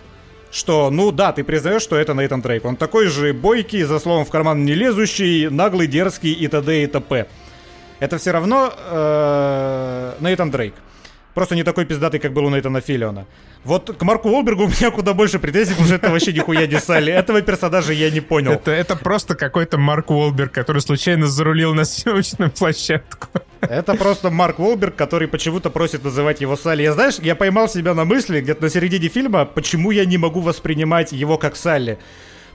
[0.57, 2.65] что, ну да, ты признаешь, что это Нейтан Дрейк.
[2.65, 6.83] Он такой же бойкий, за словом в карман не лезущий, наглый, дерзкий и т.д.
[6.83, 7.27] и т.п.
[8.01, 10.75] Это все равно э, Нейтан Дрейк.
[11.37, 13.27] Просто не такой пиздатый, как был у Нейтана Филлиона.
[13.63, 16.81] Вот к Марку Уолбергу у меня куда больше претензий, потому что это вообще нихуя не
[16.81, 17.13] Салли.
[17.13, 18.53] Этого персонажа я не понял.
[18.53, 23.29] Это, это просто какой-то Марк Уолберг, который случайно зарулил на съемочную площадку.
[23.61, 26.85] Это просто Марк Уолберг, который почему-то просит называть его Салли.
[26.85, 30.41] Я, знаешь, я поймал себя на мысли где-то на середине фильма, почему я не могу
[30.41, 31.99] воспринимать его как Салли.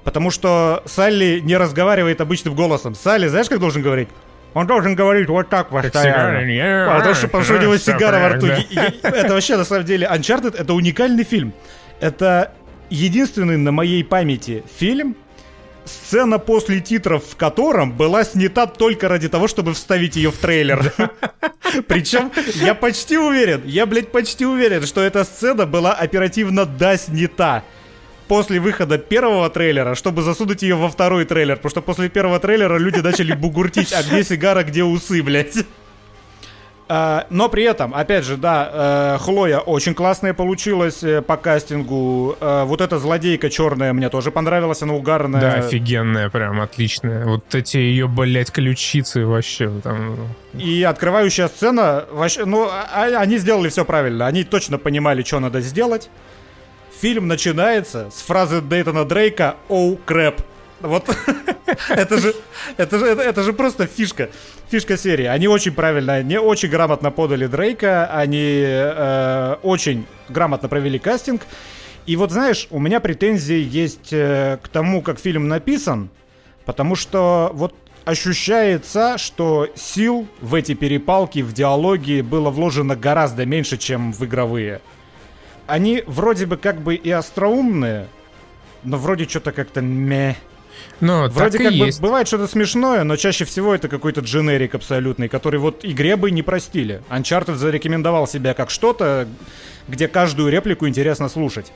[0.03, 2.95] Потому что Салли не разговаривает обычным голосом.
[2.95, 4.09] Салли, знаешь, как должен говорить?
[4.53, 6.97] Он должен говорить вот так постоянно.
[6.97, 8.47] Потому что, потому что у него сигара во рту.
[8.47, 9.09] Да.
[9.09, 11.53] Это вообще, на самом деле, Uncharted— это уникальный фильм.
[11.99, 12.51] Это
[12.89, 15.15] единственный на моей памяти фильм,
[15.85, 20.93] сцена после титров в котором была снята только ради того, чтобы вставить ее в трейлер.
[21.87, 27.63] Причем я почти уверен, я, блядь, почти уверен, что эта сцена была оперативно доснята
[28.31, 31.57] после выхода первого трейлера, чтобы засунуть ее во второй трейлер.
[31.57, 35.57] Потому что после первого трейлера люди начали бугуртить, а где сигара, где усы, блядь.
[36.87, 42.37] А, Но при этом, опять же, да, э, Хлоя очень классная получилась э, по кастингу.
[42.39, 45.41] Э, Вот эта злодейка черная мне тоже понравилась, она угарная.
[45.41, 47.25] Да, офигенная, прям отличная.
[47.25, 50.15] Вот эти ее, блядь, ключицы вообще там.
[50.53, 54.25] И открывающая сцена, вообще, ну, а- а- они сделали все правильно.
[54.25, 56.09] Они точно понимали, что надо сделать.
[57.01, 60.39] Фильм начинается с фразы Дейтона Дрейка «Оу, крэп».
[60.81, 61.09] Вот
[61.89, 62.35] это же,
[62.77, 64.29] это же, это, это же просто фишка,
[64.69, 65.25] фишка серии.
[65.25, 71.41] Они очень правильно, они очень грамотно подали Дрейка, они э, очень грамотно провели кастинг.
[72.05, 76.11] И вот знаешь, у меня претензии есть э, к тому, как фильм написан,
[76.65, 77.73] потому что вот
[78.05, 84.81] ощущается, что сил в эти перепалки, в диалоги было вложено гораздо меньше, чем в игровые.
[85.71, 88.07] Они вроде бы как бы и остроумные,
[88.83, 90.35] но вроде что-то как-то мeh.
[90.99, 92.01] Ну, Вроде как бы есть.
[92.01, 96.43] бывает что-то смешное, но чаще всего это какой-то дженерик абсолютный, который вот игре бы не
[96.43, 97.01] простили.
[97.09, 99.29] Uncharted зарекомендовал себя как что-то,
[99.87, 101.71] где каждую реплику интересно слушать.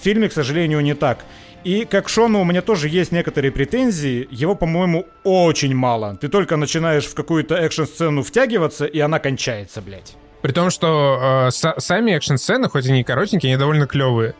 [0.00, 1.24] В фильме, к сожалению, не так.
[1.62, 4.26] И как Шону у меня тоже есть некоторые претензии.
[4.32, 6.16] Его, по-моему, очень мало.
[6.20, 10.16] Ты только начинаешь в какую-то экшн-сцену втягиваться, и она кончается, блядь.
[10.46, 14.36] При том, что э, са- сами экшн-сцены, хоть они и коротенькие, они довольно клевые.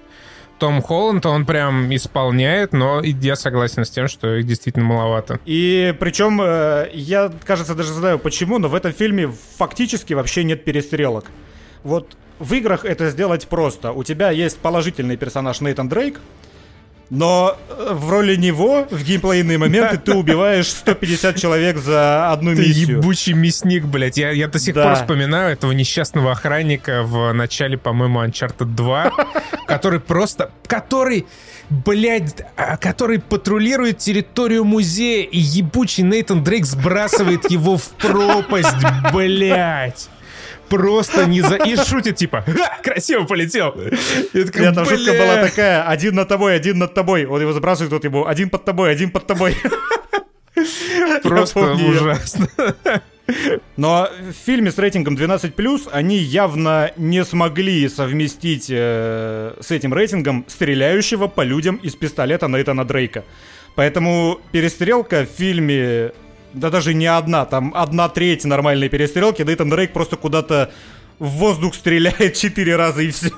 [0.60, 5.40] Том Холланд, он прям исполняет, но я согласен с тем, что их действительно маловато.
[5.46, 9.28] И причем, э, я, кажется, даже знаю почему, но в этом фильме
[9.58, 11.24] фактически вообще нет перестрелок.
[11.82, 13.90] Вот в играх это сделать просто.
[13.90, 16.20] У тебя есть положительный персонаж Нейтан Дрейк,
[17.10, 22.62] но э, в роли него в геймплейные моменты ты убиваешь 150 человек за одну Ты
[22.62, 22.98] миссию.
[22.98, 24.16] ебучий мясник, блядь.
[24.16, 24.84] Я, я до сих Да.
[24.84, 29.12] пор вспоминаю этого несчастного охранника в начале, по-моему, Uncharted 2,
[29.66, 30.50] который просто...
[30.66, 31.26] Который...
[31.68, 38.76] Блядь, а, который патрулирует территорию музея, и ебучий Нейтан Дрейк сбрасывает его в пропасть,
[39.12, 40.08] блядь.
[40.68, 41.56] Просто не за...
[41.56, 43.74] И шутит, типа, «Ха, красиво полетел.
[44.32, 47.24] Я такой, Нет, там шутка была такая, один над тобой, один над тобой.
[47.26, 49.56] Он его сбрасывает, тот ему, один под тобой, один под тобой.
[51.22, 52.48] Просто ужасно.
[53.76, 60.44] Но в фильме с рейтингом 12+, они явно не смогли совместить э, с этим рейтингом
[60.46, 63.24] стреляющего по людям из пистолета Нейтана Дрейка.
[63.74, 66.12] Поэтому перестрелка в фильме,
[66.56, 70.72] да даже не одна, там одна треть нормальной перестрелки, Нейтан Дрейк просто куда-то
[71.18, 73.30] в воздух стреляет четыре раза и все.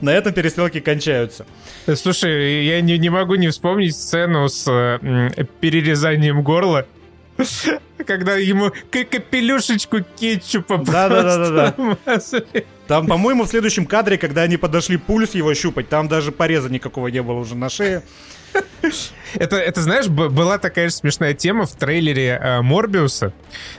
[0.00, 1.46] На этом перестрелки кончаются.
[1.94, 6.86] Слушай, я не, не могу не вспомнить сцену с э, перерезанием горла.
[8.06, 11.72] Когда ему капелюшечку кетчупа Да-да-да-да-да.
[11.72, 12.66] просто мазали.
[12.88, 17.08] Там, по-моему, в следующем кадре, когда они подошли пульс его щупать, там даже пореза никакого
[17.08, 18.02] не было уже на шее.
[19.34, 23.32] Это, это, знаешь, была такая же смешная тема в трейлере э, Морбиуса.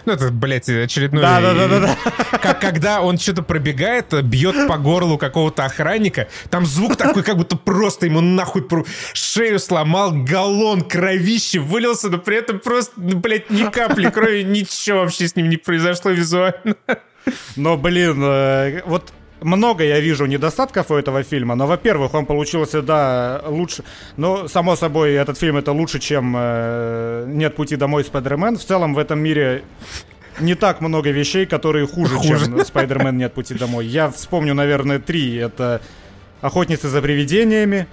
[0.06, 1.22] Ну, это, блядь, очередной...
[1.22, 2.38] Да, да, да, да, да.
[2.38, 7.58] Как, когда он что-то пробегает, бьет по горлу какого-то охранника, там звук такой, как будто
[7.58, 8.68] просто ему нахуй
[9.14, 15.00] шею сломал, галлон кровищи вылился, но при этом просто, ну, блядь, ни капли крови, ничего
[15.00, 16.76] вообще с ним не произошло визуально.
[17.56, 19.12] Но, блин, э, вот
[19.42, 23.84] много я вижу недостатков у этого фильма, но, во-первых, он получился, да, лучше.
[24.18, 28.58] Ну, само собой, этот фильм это лучше, чем э, «Нет пути домой» Спайдермен.
[28.58, 29.64] В целом в этом мире
[30.40, 32.46] не так много вещей, которые хуже, хуже.
[32.46, 33.86] чем Спайдермен «Нет пути домой».
[33.86, 35.36] Я вспомню, наверное, три.
[35.36, 35.82] Это
[36.42, 37.88] «Охотницы за привидениями»,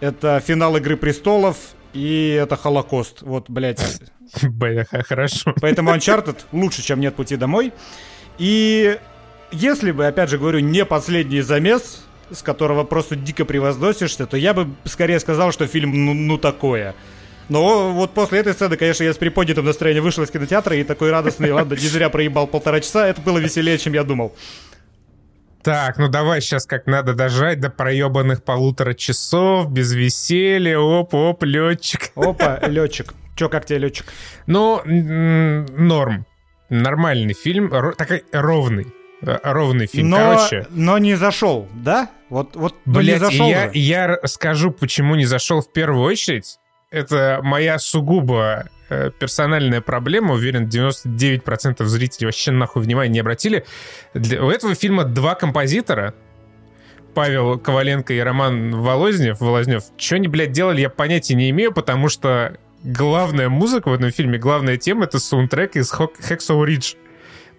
[0.00, 1.56] это финал «Игры престолов»
[1.92, 3.22] и это «Холокост».
[3.22, 4.00] Вот, блядь.
[4.42, 5.54] Бляха, хорошо.
[5.60, 7.72] Поэтому Uncharted лучше, чем «Нет пути домой».
[8.38, 8.98] И
[9.50, 14.54] если бы, опять же говорю, не последний замес, с которого просто дико превозносишься, то я
[14.54, 16.94] бы скорее сказал, что фильм ну, ну такое.
[17.48, 21.10] Но вот после этой сцены, конечно, я с приподнятым настроением вышел из кинотеатра и такой
[21.10, 24.34] радостный, ладно, не зря проебал полтора часа, это было веселее, чем я думал.
[25.62, 32.10] Так, ну давай сейчас как надо дожать до проебанных полутора часов, без веселья, оп-оп, летчик.
[32.14, 33.14] Опа, летчик.
[33.36, 34.06] Че, как тебе летчик?
[34.46, 36.24] Ну, норм.
[36.68, 38.86] Нормальный фильм, такой ровный.
[39.26, 40.10] Э, ровный фильм.
[40.10, 40.66] Но, Короче.
[40.70, 42.10] Но не зашел, да?
[42.28, 46.58] Вот, вот Блять, не зашел я, я скажу, почему не зашел в первую очередь.
[46.90, 50.34] Это моя сугубо э, персональная проблема.
[50.34, 53.66] Уверен, 99% зрителей вообще нахуй внимания не обратили.
[54.14, 56.14] Для, у этого фильма два композитора.
[57.12, 59.40] Павел Коваленко и Роман Волознев.
[59.40, 59.84] Волознев.
[59.96, 64.38] Что они, блядь, делали, я понятия не имею, потому что главная музыка в этом фильме,
[64.38, 66.96] главная тема— это саундтрек из Hacksaw Ridge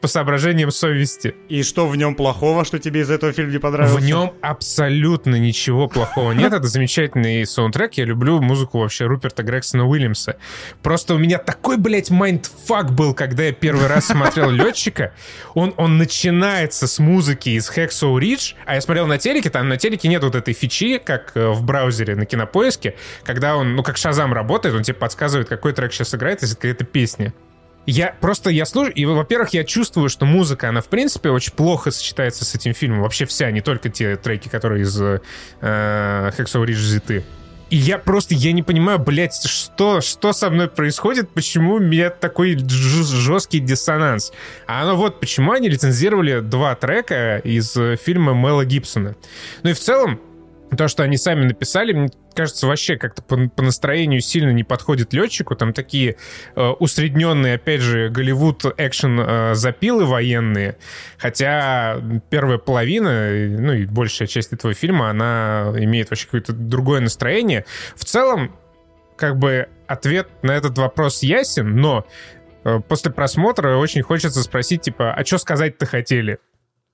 [0.01, 1.35] по соображениям совести.
[1.49, 3.97] И что в нем плохого, что тебе из этого фильма не понравился?
[3.97, 6.53] В нем абсолютно ничего плохого нет.
[6.57, 7.93] Это замечательный саундтрек.
[7.93, 10.37] Я люблю музыку вообще Руперта Грегсона-Уильямса.
[10.83, 15.13] Просто у меня такой, блядь, mindfuck был, когда я первый раз смотрел «Летчика».
[15.53, 19.77] Он, он начинается с музыки из Hexo Ridge, а я смотрел на телеке, там на
[19.77, 23.97] телеке нет вот этой фичи, как э, в браузере на кинопоиске, когда он, ну, как
[23.97, 27.33] Шазам работает, он тебе подсказывает, какой трек сейчас играет, если какая-то песня.
[27.87, 31.89] Я просто, я слушаю, и, во-первых, я чувствую, что музыка, она, в принципе, очень плохо
[31.89, 33.01] сочетается с этим фильмом.
[33.01, 35.19] Вообще вся, не только те треки, которые из э,
[35.61, 37.23] Hexo Ridge взяты.
[37.69, 42.09] И я просто, я не понимаю, блядь, что, что со мной происходит, почему у меня
[42.09, 44.33] такой жесткий диссонанс.
[44.67, 47.71] А оно вот, почему они лицензировали два трека из
[48.01, 49.15] фильма Мэла Гибсона.
[49.63, 50.19] Ну и в целом,
[50.75, 55.13] то, что они сами написали, мне кажется, вообще как-то по, по настроению сильно не подходит
[55.13, 55.55] летчику.
[55.55, 56.17] Там такие
[56.55, 60.77] э, усредненные, опять же, Голливуд экшен э, запилы военные.
[61.17, 67.65] Хотя первая половина, ну и большая часть этого фильма, она имеет вообще какое-то другое настроение.
[67.95, 68.55] В целом,
[69.15, 72.05] как бы ответ на этот вопрос ясен, но
[72.63, 76.39] э, после просмотра очень хочется спросить, типа, а что сказать-то хотели?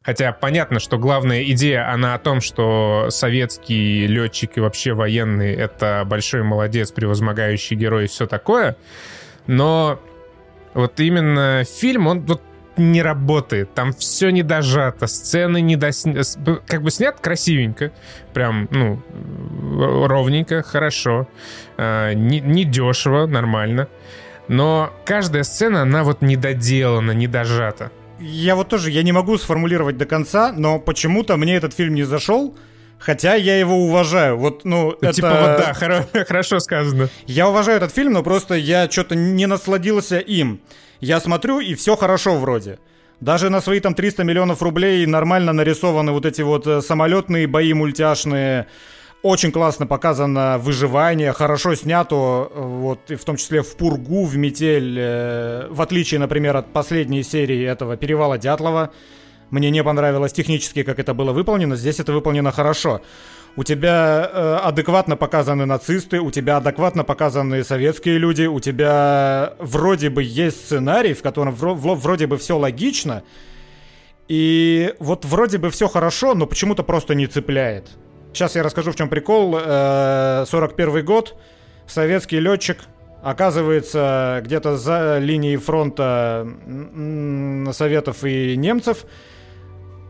[0.03, 6.03] Хотя понятно, что главная идея, она о том, что советский летчик и вообще военный— это
[6.05, 8.75] большой молодец, превозмогающий герой и все такое.
[9.47, 9.99] Но
[10.73, 12.41] вот именно фильм, он вот
[12.75, 13.73] не работает.
[13.75, 16.05] Там все не дожато, сцены не дос...
[16.67, 17.91] Как бы снят красивенько,
[18.33, 19.01] прям, ну,
[20.07, 21.29] ровненько, хорошо,
[21.77, 23.87] а, не, не дешево, нормально.
[24.49, 27.91] Но каждая сцена, она вот недоделана, не дожата
[28.23, 32.03] я вот тоже, я не могу сформулировать до конца, но почему-то мне этот фильм не
[32.03, 32.55] зашел.
[32.99, 34.37] Хотя я его уважаю.
[34.37, 35.13] Вот, ну, ну типа, это...
[35.13, 37.09] Типа вот да, хоро- хорошо сказано.
[37.27, 40.61] Я уважаю этот фильм, но просто я что-то не насладился им.
[41.01, 42.79] Я смотрю, и все хорошо вроде.
[43.19, 47.73] Даже на свои там 300 миллионов рублей нормально нарисованы вот эти вот э, самолетные бои
[47.73, 48.67] мультяшные,
[49.23, 54.97] очень классно показано выживание, хорошо снято, вот, и в том числе в пургу, в метель,
[54.99, 58.91] э, в отличие, например, от последней серии этого «Перевала Дятлова».
[59.49, 63.01] Мне не понравилось технически, как это было выполнено, здесь это выполнено хорошо.
[63.55, 70.09] У тебя э, адекватно показаны нацисты, у тебя адекватно показаны советские люди, у тебя вроде
[70.09, 73.23] бы есть сценарий, в котором вро- вроде бы все логично,
[74.27, 77.91] и вот вроде бы все хорошо, но почему-то просто не цепляет.
[78.33, 79.51] Сейчас я расскажу, в чем прикол.
[79.53, 81.35] 41 э, год.
[81.85, 82.79] Советский летчик
[83.21, 86.47] оказывается где-то за линией фронта
[87.71, 89.05] Советов и немцев.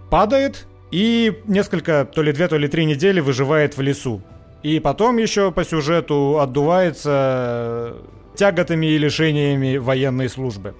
[0.09, 4.21] Падает и несколько, то ли две, то ли три недели выживает в лесу.
[4.61, 7.97] И потом еще по сюжету отдувается
[8.35, 10.75] тяготами и лишениями военной службы.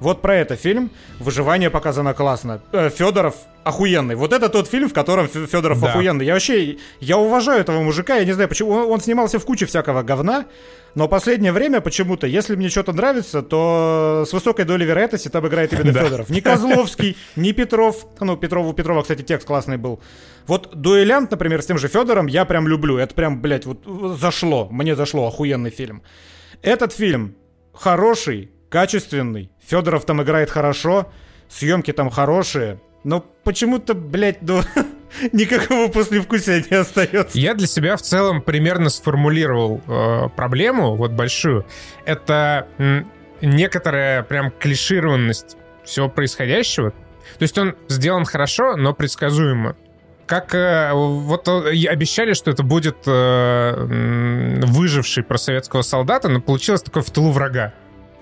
[0.00, 0.90] Вот про это фильм.
[1.18, 2.60] Выживание показано классно.
[2.72, 3.34] Э, Федоров
[3.64, 4.14] охуенный.
[4.14, 5.90] Вот это тот фильм, в котором Федоров да.
[5.90, 6.26] охуенный.
[6.26, 8.16] Я вообще, я уважаю этого мужика.
[8.16, 10.46] Я не знаю, почему он, он снимался в куче всякого говна.
[10.94, 15.72] Но последнее время почему-то, если мне что-то нравится, то с высокой долей вероятности там играет
[15.72, 16.04] именно да.
[16.04, 16.30] Федоров.
[16.30, 18.06] Не Козловский, не Петров.
[18.20, 20.00] Ну, Петров, у Петрова, кстати, текст классный был.
[20.46, 22.98] Вот «Дуэлянт», например, с тем же Федором, я прям люблю.
[22.98, 23.82] Это прям, блядь, вот
[24.20, 24.68] зашло.
[24.70, 26.02] Мне зашло охуенный фильм.
[26.62, 27.34] Этот фильм
[27.72, 29.52] хороший, качественный.
[29.64, 31.08] Федоров там играет хорошо,
[31.48, 32.80] съемки там хорошие.
[33.04, 34.62] Но почему-то, блядь, ну,
[35.32, 37.38] никакого послевкусия не остается.
[37.38, 41.64] Я для себя в целом примерно сформулировал э, проблему, вот большую.
[42.04, 42.66] Это
[43.40, 46.90] некоторая прям клишированность всего происходящего.
[46.90, 49.76] То есть он сделан хорошо, но предсказуемо.
[50.26, 56.82] Как э, вот э, обещали, что это будет э, выживший про советского солдата, но получилось
[56.82, 57.72] такое в тылу врага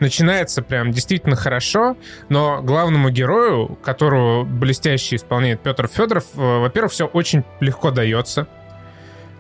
[0.03, 1.97] начинается прям действительно хорошо,
[2.29, 8.47] но главному герою, которого блестяще исполняет Петр Федоров, э, во-первых, все очень легко дается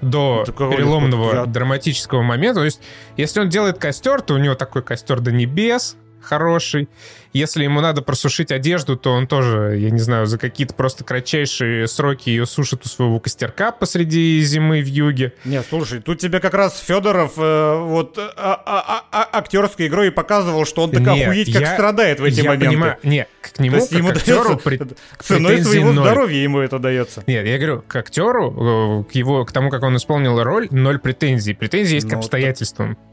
[0.01, 2.61] до переломного драматического момента.
[2.61, 2.81] То есть,
[3.17, 6.89] если он делает костер, то у него такой костер до небес, хороший.
[7.33, 11.89] Если ему надо просушить одежду, то он тоже, я не знаю, за какие-то просто кратчайшие
[11.89, 15.33] сроки ее сушит у своего костерка посреди зимы в юге.
[15.45, 20.67] Не, слушай, тут тебе как раз Федоров э, вот а, а, а, актерской игрой показывал,
[20.67, 22.67] что он так не, охуеть как я, страдает в эти я моменты.
[22.67, 24.81] Понимаю, не, к нему, как ему актеру, при,
[25.21, 27.25] ценой своего здоровья ему это дается.
[27.27, 31.55] Нет, я говорю, к актеру, к его, к тому, как он исполнил роль, ноль претензий.
[31.55, 32.97] Претензии есть ну, к обстоятельствам.
[32.97, 33.12] Так...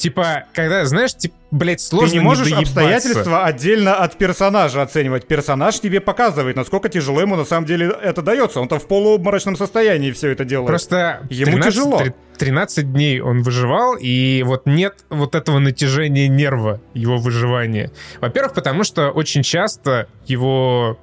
[0.00, 5.26] Типа, когда, знаешь, типа, блядь, сложно Ты не можешь не обстоятельства отдельно от персонажа оценивать.
[5.26, 8.62] Персонаж тебе показывает, насколько тяжело ему на самом деле это дается.
[8.62, 10.68] Он там в полуобморочном состоянии все это делает.
[10.68, 12.02] Просто ему 13, тяжело.
[12.38, 17.90] 13 дней он выживал, и вот нет вот этого натяжения нерва его выживания.
[18.22, 20.98] Во-первых, потому что очень часто его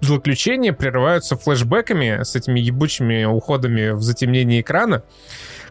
[0.00, 5.04] злоключения прерываются флешбэками с этими ебучими уходами в затемнение экрана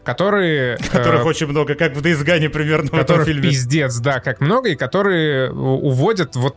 [0.04, 0.78] которые...
[0.78, 3.48] Которых э, очень много, как в Gone примерно в этом фильме.
[3.48, 6.56] пиздец, да, как много, и которые уводят вот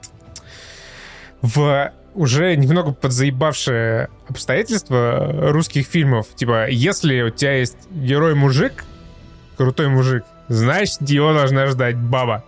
[1.41, 6.27] в уже немного подзаебавшие обстоятельства русских фильмов.
[6.35, 8.85] Типа, если у тебя есть герой-мужик,
[9.57, 12.43] крутой мужик, значит, его должна ждать баба.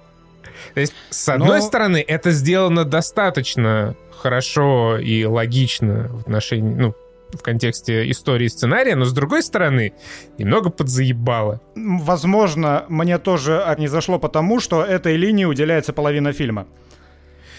[0.73, 1.65] То есть, с одной Но...
[1.65, 6.95] стороны, это сделано достаточно хорошо и логично в отношении, ну,
[7.33, 9.93] в контексте истории сценария, но с другой стороны,
[10.37, 11.61] немного подзаебало.
[11.75, 16.67] Возможно, мне тоже не зашло потому, что этой линии уделяется половина фильма.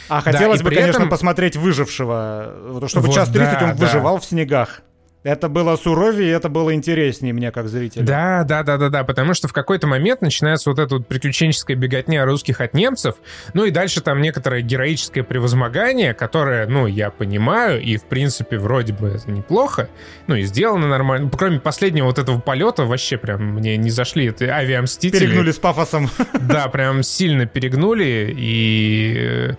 [0.09, 1.09] А хотелось да, бы, конечно, этом...
[1.09, 3.87] посмотреть выжившего, чтобы вот, час 30 да, он да.
[3.87, 4.83] выживал в снегах.
[5.27, 8.07] Это было суровее, это было интереснее мне как зрителю.
[8.07, 11.77] Да, да, да, да, да, потому что в какой-то момент начинается вот эта вот приключенческая
[11.77, 13.17] беготня русских от немцев,
[13.53, 18.93] ну и дальше там некоторое героическое превозмогание, которое, ну, я понимаю, и в принципе вроде
[18.93, 19.89] бы это неплохо,
[20.29, 21.29] ну и сделано нормально.
[21.37, 25.27] Кроме последнего вот этого полета вообще прям мне не зашли это авиамстители.
[25.27, 26.09] Перегнули с пафосом.
[26.41, 29.55] Да, прям сильно перегнули и э,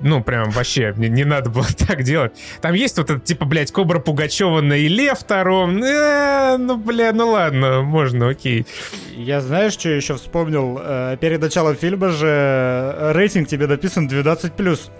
[0.00, 2.32] ну, прям вообще, мне не надо было так делать.
[2.60, 5.82] Там есть вот этот, типа, блядь, Кобра Пугачева на Иле втором.
[5.82, 8.66] Э, ну, бля, ну ладно, можно, окей.
[9.12, 10.80] Я знаешь, что еще вспомнил?
[10.82, 14.90] Э, перед началом фильма же э, рейтинг тебе написан 12+.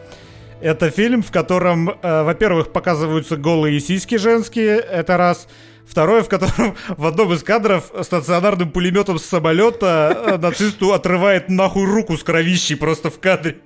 [0.61, 5.49] Это фильм, в котором, э, во-первых, показываются голые сиськи женские, это раз.
[5.87, 12.17] Второе, в котором в одном из кадров стационарным пулеметом с самолета нацисту отрывает нахуй руку
[12.17, 13.57] с кровищей просто в кадре.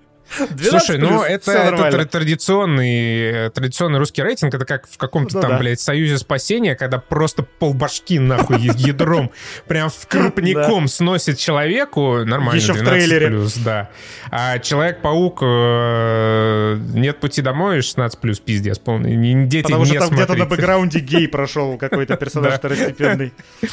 [0.61, 4.55] Слушай, ну это, это традиционный, традиционный русский рейтинг.
[4.55, 5.59] Это как в каком-то ну, там, да.
[5.59, 9.31] блядь, союзе спасения, когда просто полбашки нахуй ядром
[9.67, 12.25] прям в крупником сносит человеку.
[12.25, 13.29] Нормально, Еще в трейлере.
[13.29, 13.91] плюс, да.
[14.31, 19.15] А Человек-паук э, нет пути домой, 16 плюс, пиздец полный.
[19.47, 23.33] Дети Потому что там где-то на бэкграунде гей прошел какой-то персонаж второстепенный.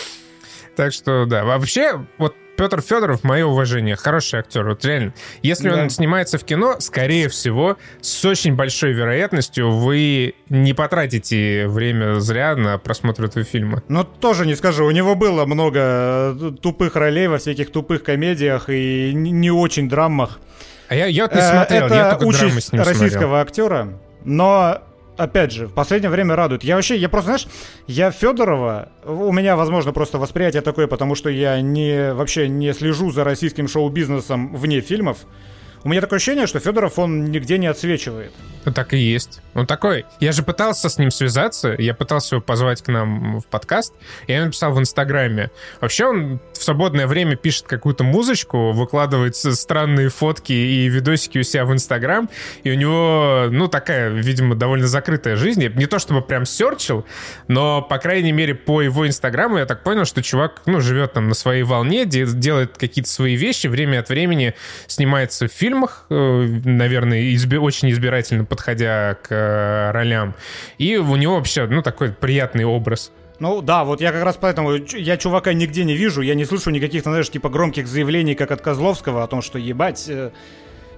[0.76, 1.44] Так что, да.
[1.44, 4.68] Вообще, вот Петр Федоров, мое уважение, хороший актер.
[4.68, 5.14] Вот реально.
[5.42, 5.82] Если да.
[5.82, 12.56] он снимается в кино, скорее всего, с очень большой вероятностью вы не потратите время зря
[12.56, 13.82] на просмотр этого фильма.
[13.88, 14.86] Ну, тоже не скажу.
[14.86, 15.80] У него было много
[16.40, 20.40] э, тупых ролей во всяких тупых комедиях и не очень драмах.
[20.88, 23.36] А я, я вот не смотрел, Это я только участь с ним российского смотрел.
[23.36, 23.94] актера,
[24.24, 24.84] но
[25.24, 26.64] опять же, в последнее время радует.
[26.64, 27.48] Я вообще, я просто, знаешь,
[27.88, 33.12] я Федорова, у меня, возможно, просто восприятие такое, потому что я не, вообще не слежу
[33.12, 35.26] за российским шоу-бизнесом вне фильмов.
[35.84, 38.32] У меня такое ощущение, что Федоров он нигде не отсвечивает.
[38.64, 39.42] Ну, так и есть.
[39.56, 40.06] Он такой.
[40.20, 43.96] Я же пытался с ним связаться, я пытался его позвать к нам в подкаст,
[44.28, 45.50] и я написал в Инстаграме.
[45.80, 51.66] Вообще он в свободное время пишет какую-то музычку, выкладывает странные фотки и видосики у себя
[51.66, 52.30] в Инстаграм,
[52.64, 55.68] и у него, ну, такая, видимо, довольно закрытая жизнь.
[55.68, 57.06] Не то чтобы прям серчил,
[57.48, 61.28] но, по крайней мере, по его Инстаграму я так понял, что чувак, ну, живет там
[61.30, 64.54] на своей волне, делает какие-то свои вещи, время от времени
[64.86, 66.16] снимается в фильмах, э,
[66.66, 70.34] наверное, изби- очень избирательно подходя к э, ролям.
[70.78, 73.12] И у него вообще, ну, такой приятный образ.
[73.40, 76.70] Ну да, вот я как раз поэтому, я чувака нигде не вижу, я не слышу
[76.70, 80.32] никаких, знаешь, типа громких заявлений, как от Козловского, о том, что ебать, э,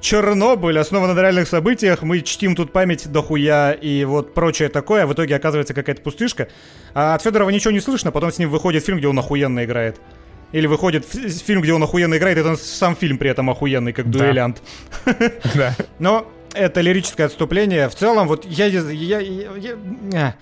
[0.02, 5.08] Чернобыль основан на реальных событиях, мы чтим тут память дохуя и вот прочее такое, а
[5.08, 6.50] в итоге оказывается какая-то пустышка.
[6.94, 10.02] А от Федорова ничего не слышно, потом с ним выходит фильм, где он охуенно играет.
[10.54, 14.10] Или выходит фильм, где он охуенно играет, и это сам фильм при этом охуенный, как
[14.10, 14.62] дуэлянт.
[15.56, 15.76] Да.
[16.00, 17.90] Но это лирическое отступление.
[17.90, 18.68] В целом, вот я...
[18.68, 19.78] я, я,
[20.12, 20.36] я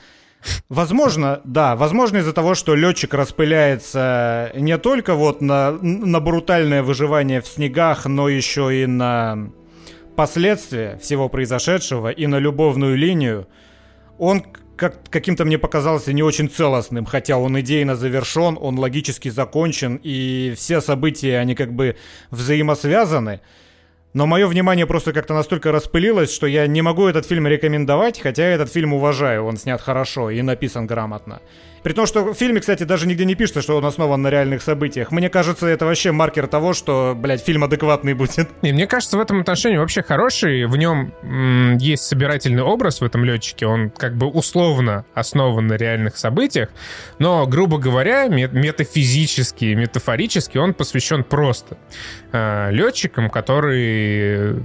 [0.70, 7.42] Возможно, да, возможно из-за того, что летчик распыляется не только вот на, на брутальное выживание
[7.42, 9.52] в снегах, но еще и на
[10.16, 13.48] последствия всего произошедшего и на любовную линию,
[14.18, 14.44] он
[14.82, 20.56] как, каким-то мне показался не очень целостным, хотя он идейно завершен, он логически закончен, и
[20.58, 21.98] все события, они как бы
[22.32, 23.42] взаимосвязаны.
[24.14, 28.44] Но мое внимание просто как-то настолько распылилось, что я не могу этот фильм рекомендовать, хотя
[28.44, 31.42] этот фильм уважаю, он снят хорошо и написан грамотно.
[31.84, 34.62] При том, что в фильме, кстати, даже нигде не пишется, что он основан на реальных
[34.62, 35.12] событиях.
[35.12, 38.50] Мне кажется, это вообще маркер того, что, блядь, фильм адекватный будет.
[38.62, 40.66] Не, мне кажется, в этом отношении вообще хороший.
[40.68, 43.66] В нем м- есть собирательный образ в этом летчике.
[43.66, 46.70] Он как бы условно основан на реальных событиях.
[47.18, 51.78] Но, грубо говоря, мет- метафизически, метафорически он посвящен просто
[52.32, 54.64] э, летчикам, которые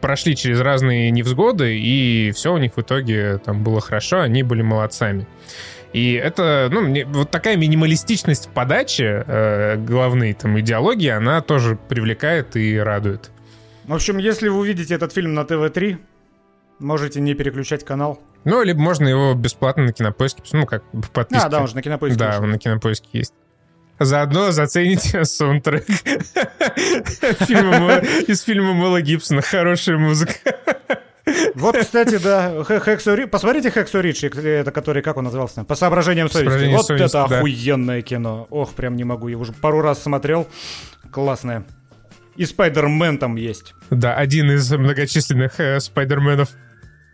[0.00, 4.60] прошли через разные невзгоды, и все у них в итоге там было хорошо, они были
[4.60, 5.26] молодцами.
[5.94, 11.78] И это, ну, мне, вот такая минималистичность в подаче э, главной там идеологии, она тоже
[11.88, 13.30] привлекает и радует.
[13.84, 15.98] В общем, если вы увидите этот фильм на ТВ-3,
[16.80, 18.20] можете не переключать канал.
[18.44, 21.46] Ну, либо можно его бесплатно на кинопоиске, ну, как в подписке.
[21.46, 22.18] А, да, он же на кинопоиске.
[22.18, 23.34] Да, он на кинопоиске есть.
[24.00, 25.88] Заодно зацените саундтрек
[28.28, 29.42] из фильма Мэла Гибсона.
[29.42, 30.34] Хорошая музыка.
[31.54, 33.26] Вот, кстати, да, Хексо Ри...
[33.26, 35.64] Посмотрите Хексо Ричи, это который, как он назывался?
[35.64, 36.70] По соображениям совести.
[36.74, 37.38] Вот совести, это да.
[37.38, 38.46] охуенное кино.
[38.50, 39.28] Ох, прям не могу.
[39.28, 40.46] Я уже пару раз смотрел.
[41.10, 41.64] Классное.
[42.36, 43.74] И Спайдермен там есть.
[43.90, 46.50] Да, один из многочисленных э, Спайдерменов.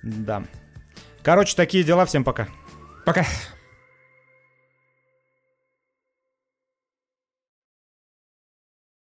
[0.03, 0.43] Да.
[1.23, 2.07] Короче, такие дела.
[2.07, 2.49] Всем пока.
[3.05, 3.25] Пока.